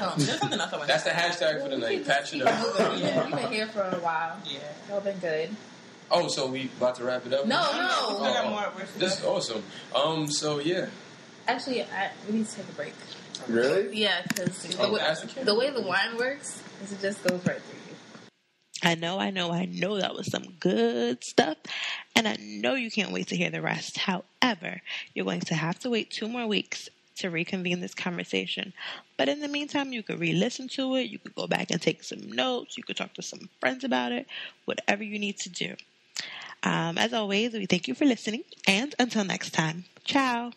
[0.00, 0.14] Oh.
[0.16, 2.06] There's something else I want That's the hashtag for the night.
[2.06, 2.98] Patch it up.
[2.98, 4.36] Yeah, you've been here for a while.
[4.46, 4.58] Yeah.
[4.88, 5.50] Y'all been good.
[6.12, 7.46] Oh, so we about to wrap it up?
[7.46, 8.18] No, I no.
[8.18, 8.72] got Oh, more.
[8.98, 9.62] This is awesome.
[9.94, 10.86] Um, so yeah.
[11.48, 12.92] Actually, I, we need to take a break.
[13.48, 13.96] Really?
[13.98, 17.60] Yeah, because the, Oh, way- the way the wine works is it just goes right
[17.60, 17.96] through you.
[18.84, 21.56] I know, I know, I know that was some good stuff,
[22.16, 23.96] and I know you can't wait to hear the rest.
[23.96, 24.82] However,
[25.14, 26.88] you're going to have to wait two more weeks
[27.18, 28.72] to reconvene this conversation.
[29.16, 31.80] But in the meantime, you could re listen to it, you could go back and
[31.80, 34.26] take some notes, you could talk to some friends about it,
[34.64, 35.74] whatever you need to do.
[36.62, 40.52] Um, as always, we thank you for listening, and until next time, ciao.